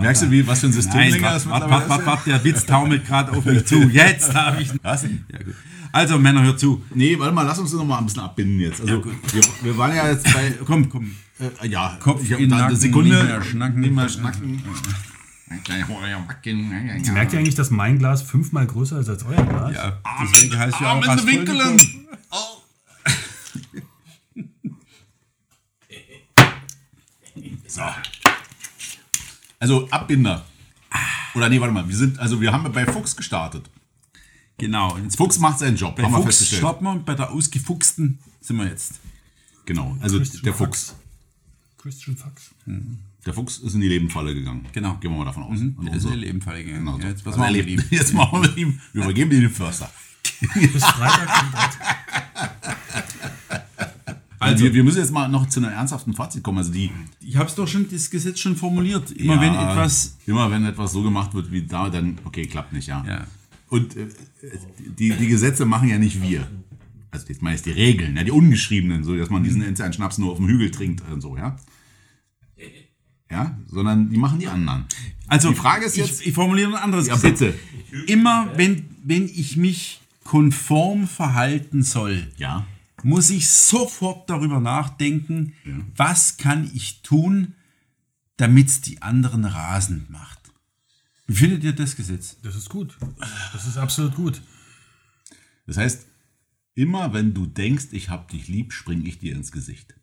Merkst 0.00 0.22
du, 0.22 0.30
wie, 0.30 0.46
was 0.46 0.60
für 0.60 0.66
ein 0.66 0.72
System 0.72 0.96
Nein, 0.98 1.12
länger 1.12 1.32
das 1.32 1.48
warte, 1.48 1.66
mittlerweile 1.66 1.88
warte, 1.90 2.06
warte, 2.06 2.06
warte, 2.06 2.30
der 2.30 2.44
Witz 2.44 2.66
taumelt 2.66 3.06
gerade 3.06 3.32
auf 3.32 3.44
mich 3.44 3.64
zu. 3.66 3.82
Jetzt 3.92 4.34
habe 4.34 4.62
ich. 4.62 4.70
Was? 4.82 5.02
Ja, 5.02 5.08
gut. 5.44 5.54
Also, 5.92 6.18
Männer, 6.18 6.42
hört 6.42 6.60
zu. 6.60 6.82
Nee, 6.94 7.18
warte 7.18 7.34
mal, 7.34 7.42
lass 7.42 7.58
uns 7.58 7.70
das 7.70 7.78
noch 7.78 7.86
mal 7.86 7.98
ein 7.98 8.06
bisschen 8.06 8.22
abbinden 8.22 8.60
jetzt. 8.60 8.80
Also, 8.80 9.04
wir, 9.04 9.42
wir 9.62 9.76
waren 9.76 9.94
ja 9.94 10.08
jetzt 10.08 10.24
bei. 10.32 10.54
Komm, 10.64 10.88
komm. 10.88 11.10
Äh, 11.62 11.68
ja, 11.68 11.96
Kopf 12.00 12.22
ich 12.22 12.32
hab 12.32 12.40
in 12.40 12.48
Nacken, 12.48 12.76
Sekunde. 12.76 13.16
nicht 13.16 13.26
mehr 13.28 13.42
schnacken. 13.42 13.80
Nicht 13.80 13.94
mehr 13.94 14.08
schnacken. 14.08 14.62
Merkt 17.12 17.32
ihr 17.32 17.38
eigentlich, 17.40 17.54
dass 17.56 17.70
mein 17.70 17.98
Glas 17.98 18.22
fünfmal 18.22 18.66
größer 18.66 19.00
ist 19.00 19.08
als 19.08 19.24
euer 19.24 19.44
Glas? 19.44 19.74
Ja, 19.74 20.00
deswegen 20.22 20.56
heißt 20.56 20.80
ja 20.80 20.86
auch 20.86 20.94
Arme 20.94 21.06
was 21.06 21.26
Winkelen. 21.26 21.78
So. 27.66 27.82
Also 29.58 29.88
Abbinder. 29.90 30.44
Oder 31.34 31.48
nee, 31.48 31.60
warte 31.60 31.72
mal, 31.72 31.88
wir 31.88 31.96
sind, 31.96 32.18
also 32.18 32.40
wir 32.40 32.52
haben 32.52 32.70
bei 32.72 32.84
Fuchs 32.86 33.14
gestartet. 33.14 33.70
Genau. 34.58 34.96
Jetzt 34.98 35.16
Fuchs 35.16 35.38
macht 35.38 35.60
seinen 35.60 35.76
Job, 35.76 35.96
bei 35.96 36.02
haben 36.02 36.12
wir 36.12 36.18
Fuchs 36.18 36.38
festgestellt. 36.38 36.60
stoppen 36.60 36.84
wir 36.86 36.90
und 36.90 37.06
bei 37.06 37.14
der 37.14 37.30
ausgefuchsten 37.30 38.18
sind 38.40 38.56
wir 38.56 38.66
jetzt. 38.66 39.00
Genau, 39.66 39.96
also 40.00 40.18
Christian 40.18 40.42
der 40.42 40.54
Fuchs. 40.54 40.88
Fuchs. 40.88 40.96
Christian 41.78 42.16
Fuchs. 42.16 42.50
Der 43.26 43.34
Fuchs 43.34 43.58
ist 43.58 43.74
in 43.74 43.80
die 43.80 43.88
Lebenfalle 43.88 44.34
gegangen. 44.34 44.66
Genau. 44.72 44.94
Gehen 45.00 45.10
wir 45.10 45.18
mal 45.18 45.24
davon 45.26 45.42
aus. 45.42 45.58
Mhm. 45.58 45.74
Und 45.76 45.86
Der 45.86 45.94
ist 45.94 46.04
in 46.04 46.12
die 46.12 46.18
Lebenfalle 46.18 46.64
gegangen. 46.64 46.84
Genau 46.86 46.96
so. 46.96 47.02
Ja, 47.02 47.08
jetzt 47.08 47.26
was 47.26 47.34
Also 47.34 47.40
machen 47.40 47.54
wir 47.54 47.64
mit 47.64 47.72
ihm? 47.72 47.82
Jetzt 47.90 48.14
machen 48.14 48.42
wir 48.42 48.48
mit 48.48 48.56
ihm. 48.56 48.80
Wir 48.92 49.02
übergeben 49.04 49.30
ihn 49.32 49.40
den 49.42 49.50
Förster. 49.50 49.90
Bis 50.54 50.84
Freitag. 50.84 51.28
Also, 54.38 54.64
wir, 54.64 54.72
wir 54.72 54.84
müssen 54.84 54.98
jetzt 54.98 55.12
mal 55.12 55.28
noch 55.28 55.46
zu 55.50 55.60
einem 55.60 55.70
ernsthaften 55.70 56.14
Fazit 56.14 56.42
kommen. 56.42 56.58
Also 56.58 56.72
die, 56.72 56.90
Ich 57.20 57.36
habe 57.36 57.48
es 57.48 57.54
doch 57.54 57.68
schon, 57.68 57.86
das 57.90 58.08
Gesetz 58.10 58.40
schon 58.40 58.56
formuliert. 58.56 59.10
Immer 59.12 59.38
wenn 59.38 59.52
Ja, 59.52 59.72
etwas. 59.72 60.16
Immer 60.26 60.50
wenn 60.50 60.64
etwas 60.64 60.92
so 60.92 61.02
gemacht 61.02 61.34
wird 61.34 61.52
wie 61.52 61.62
da, 61.62 61.90
dann, 61.90 62.18
okay, 62.24 62.46
klappt 62.46 62.72
nicht, 62.72 62.88
ja. 62.88 63.04
Ja. 63.06 63.26
Und 63.68 63.96
äh, 63.96 64.06
die, 64.98 65.10
die 65.10 65.26
Gesetze 65.26 65.66
machen 65.66 65.88
ja 65.90 65.98
nicht 65.98 66.22
wir. 66.22 66.48
Also 67.10 67.26
jetzt 67.28 67.42
meist 67.42 67.66
die 67.66 67.70
Regeln, 67.72 68.16
ja, 68.16 68.24
die 68.24 68.30
ungeschriebenen, 68.30 69.04
so 69.04 69.14
dass 69.16 69.30
man 69.30 69.42
diesen 69.44 69.62
internen 69.62 69.92
Schnaps 69.92 70.16
nur 70.16 70.30
auf 70.32 70.38
dem 70.38 70.48
Hügel 70.48 70.70
trinkt 70.70 71.02
und 71.12 71.20
so, 71.20 71.36
ja. 71.36 71.56
Ja, 73.30 73.58
sondern 73.68 74.10
die 74.10 74.16
machen 74.16 74.38
die 74.40 74.48
anderen. 74.48 74.86
Also, 75.28 75.50
Die 75.50 75.54
Frage 75.56 75.84
ist 75.86 75.96
jetzt- 75.96 76.20
Ich, 76.22 76.28
ich 76.28 76.34
formuliere 76.34 76.70
ein 76.76 76.82
anderes 76.82 77.06
Ja, 77.06 77.14
Gesetz. 77.14 77.38
bitte. 77.38 77.58
Immer 78.06 78.50
wenn, 78.56 78.88
wenn 79.04 79.26
ich 79.28 79.56
mich 79.56 80.00
konform 80.24 81.06
verhalten 81.06 81.82
soll, 81.82 82.30
Ja. 82.36 82.66
muss 83.04 83.30
ich 83.30 83.48
sofort 83.48 84.28
darüber 84.28 84.60
nachdenken, 84.60 85.54
was 85.96 86.36
kann 86.36 86.70
ich 86.74 87.02
tun, 87.02 87.54
damit 88.36 88.68
es 88.68 88.80
die 88.80 89.00
anderen 89.02 89.44
rasend 89.44 90.10
macht. 90.10 90.38
Wie 91.26 91.34
findet 91.34 91.62
ihr 91.62 91.72
das 91.72 91.94
Gesetz? 91.96 92.36
Das 92.42 92.56
ist 92.56 92.68
gut. 92.68 92.96
Das 93.52 93.66
ist 93.66 93.76
absolut 93.76 94.16
gut. 94.16 94.42
Das 95.66 95.76
heißt, 95.76 96.06
immer 96.74 97.12
wenn 97.12 97.32
du 97.34 97.46
denkst, 97.46 97.86
ich 97.92 98.08
hab 98.08 98.28
dich 98.28 98.48
lieb, 98.48 98.72
spring 98.72 99.06
ich 99.06 99.18
dir 99.18 99.36
ins 99.36 99.52
Gesicht. 99.52 99.94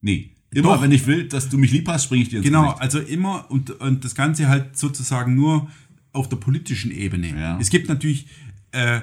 Nee, 0.00 0.35
immer 0.52 0.74
Doch. 0.74 0.82
wenn 0.82 0.92
ich 0.92 1.06
will, 1.06 1.28
dass 1.28 1.48
du 1.48 1.58
mich 1.58 1.72
lieb 1.72 1.88
hast, 1.88 2.04
spring 2.04 2.22
ich 2.22 2.28
dir 2.30 2.36
ins 2.38 2.44
Genau, 2.46 2.62
Gesicht. 2.64 2.82
also 2.82 2.98
immer 3.00 3.50
und, 3.50 3.70
und 3.80 4.04
das 4.04 4.14
Ganze 4.14 4.48
halt 4.48 4.76
sozusagen 4.78 5.34
nur 5.34 5.68
auf 6.12 6.28
der 6.28 6.36
politischen 6.36 6.90
Ebene. 6.90 7.28
Ja. 7.38 7.58
Es 7.60 7.68
gibt 7.70 7.88
natürlich 7.88 8.26
äh, 8.72 9.00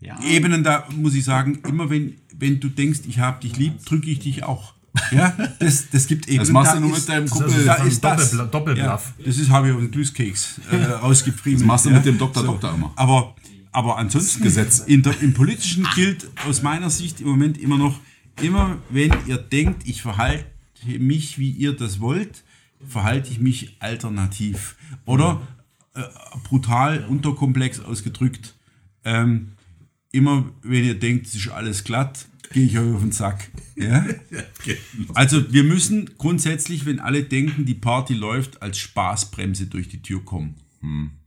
Ja. 0.00 0.20
Ebenen, 0.22 0.62
da 0.62 0.86
muss 0.94 1.14
ich 1.14 1.24
sagen, 1.24 1.58
immer 1.68 1.88
wenn, 1.90 2.14
wenn 2.38 2.60
du 2.60 2.68
denkst, 2.68 3.00
ich 3.08 3.18
habe 3.18 3.40
dich 3.40 3.56
lieb, 3.56 3.84
drücke 3.84 4.10
ich 4.10 4.18
dich 4.20 4.44
auch. 4.44 4.74
Ja, 5.10 5.36
das, 5.58 5.90
das 5.90 6.06
gibt 6.06 6.26
Ebenen. 6.26 6.40
Das 6.40 6.50
machst 6.52 6.72
da 6.72 6.76
du 6.76 6.82
nur 6.86 6.96
ist- 6.96 7.00
mit 7.00 7.08
deinem 7.10 7.26
Das 7.28 7.32
ist, 7.38 7.42
Kumpel. 7.44 7.64
da 7.66 7.74
ist 7.84 8.04
das. 8.04 8.30
Doppelbluff. 8.50 9.12
Ja, 9.18 9.24
das 9.26 9.36
ist, 9.38 9.50
habe 9.50 9.68
ich 9.70 9.76
den 9.76 9.90
Glühskeks 9.90 10.60
äh, 10.70 10.76
rausgefriemelt. 10.76 11.60
Das 11.62 11.66
machst 11.66 11.84
du 11.86 11.90
mit 11.90 12.04
dem 12.06 12.16
Dr. 12.16 12.42
Doktor 12.44 12.72
immer. 12.74 12.92
Aber, 12.96 13.34
aber 13.72 13.98
ansonsten, 13.98 14.42
Gesetz. 14.42 14.78
In 14.80 15.02
der, 15.02 15.20
im 15.20 15.34
Politischen 15.34 15.86
gilt 15.94 16.26
aus 16.48 16.62
meiner 16.62 16.88
Sicht 16.88 17.20
im 17.20 17.28
Moment 17.28 17.58
immer 17.58 17.76
noch, 17.76 17.98
immer 18.40 18.78
wenn 18.88 19.12
ihr 19.26 19.36
denkt, 19.38 19.86
ich 19.86 20.00
verhalte 20.00 20.46
mich, 20.86 21.38
wie 21.38 21.50
ihr 21.50 21.74
das 21.74 22.00
wollt, 22.00 22.44
verhalte 22.86 23.30
ich 23.30 23.40
mich 23.40 23.76
alternativ. 23.80 24.76
Oder 25.04 25.46
äh, 25.94 26.02
brutal 26.44 27.04
unterkomplex 27.06 27.80
ausgedrückt, 27.80 28.54
ähm, 29.04 29.52
immer 30.12 30.50
wenn 30.62 30.84
ihr 30.84 30.98
denkt, 30.98 31.26
es 31.26 31.34
ist 31.34 31.48
alles 31.48 31.84
glatt, 31.84 32.26
gehe 32.52 32.66
ich 32.66 32.78
euch 32.78 32.94
auf 32.94 33.00
den 33.00 33.12
Sack. 33.12 33.50
Ja? 33.76 34.00
genau. 34.64 35.12
Also 35.14 35.52
wir 35.52 35.64
müssen 35.64 36.10
grundsätzlich, 36.18 36.86
wenn 36.86 37.00
alle 37.00 37.24
denken, 37.24 37.64
die 37.64 37.74
Party 37.74 38.14
läuft, 38.14 38.62
als 38.62 38.78
Spaßbremse 38.78 39.66
durch 39.66 39.88
die 39.88 40.02
Tür 40.02 40.24
kommen. 40.24 40.54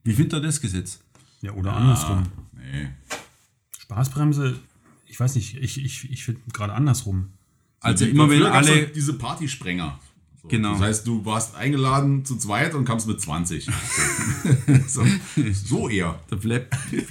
Wie 0.04 0.14
findet 0.14 0.34
ihr 0.34 0.42
das 0.42 0.62
Gesetz? 0.62 1.00
Ja, 1.42 1.52
oder 1.54 1.74
andersrum. 1.76 2.24
Nee. 2.54 2.90
Spaßbremse, 3.78 4.60
ich 5.06 5.20
weiß 5.20 5.36
nicht, 5.36 5.58
ich, 5.58 5.84
ich, 5.84 6.10
ich 6.10 6.24
finde 6.24 6.42
gerade 6.54 6.74
andersrum. 6.74 7.34
Also 7.82 8.06
Die- 8.06 8.12
immer 8.12 8.30
wenn 8.30 8.44
alle... 8.44 8.88
diese 8.88 9.14
Partysprenger. 9.14 10.00
So, 10.42 10.48
Genau. 10.48 10.72
Das 10.74 10.82
heißt, 10.82 11.08
du 11.08 11.26
warst 11.26 11.56
eingeladen 11.56 12.24
zu 12.24 12.38
zweit 12.38 12.74
und 12.74 12.86
kamst 12.86 13.08
mit 13.08 13.20
20. 13.20 13.68
so, 14.88 15.06
so 15.54 15.90
eher. 15.90 16.18
Der, 16.32 16.38
Fla 16.38 16.60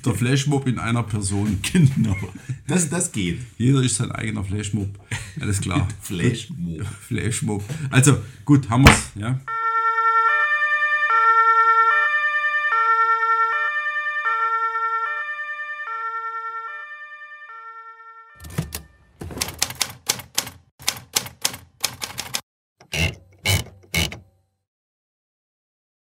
der 0.05 0.15
Flashmob 0.15 0.67
in 0.67 0.79
einer 0.79 1.03
Person. 1.03 1.59
Genau. 1.73 2.17
Das, 2.67 2.89
das 2.89 3.13
geht. 3.13 3.41
Jeder 3.59 3.83
ist 3.83 3.97
sein 3.97 4.13
eigener 4.13 4.43
Flashmob. 4.45 4.89
Alles 5.41 5.61
klar. 5.61 5.87
Flashmob. 6.03 6.87
Flashmob. 7.07 7.65
Also 7.91 8.17
gut, 8.47 8.69
haben 8.71 8.85
wir's. 8.87 9.11
Ja. 9.15 9.39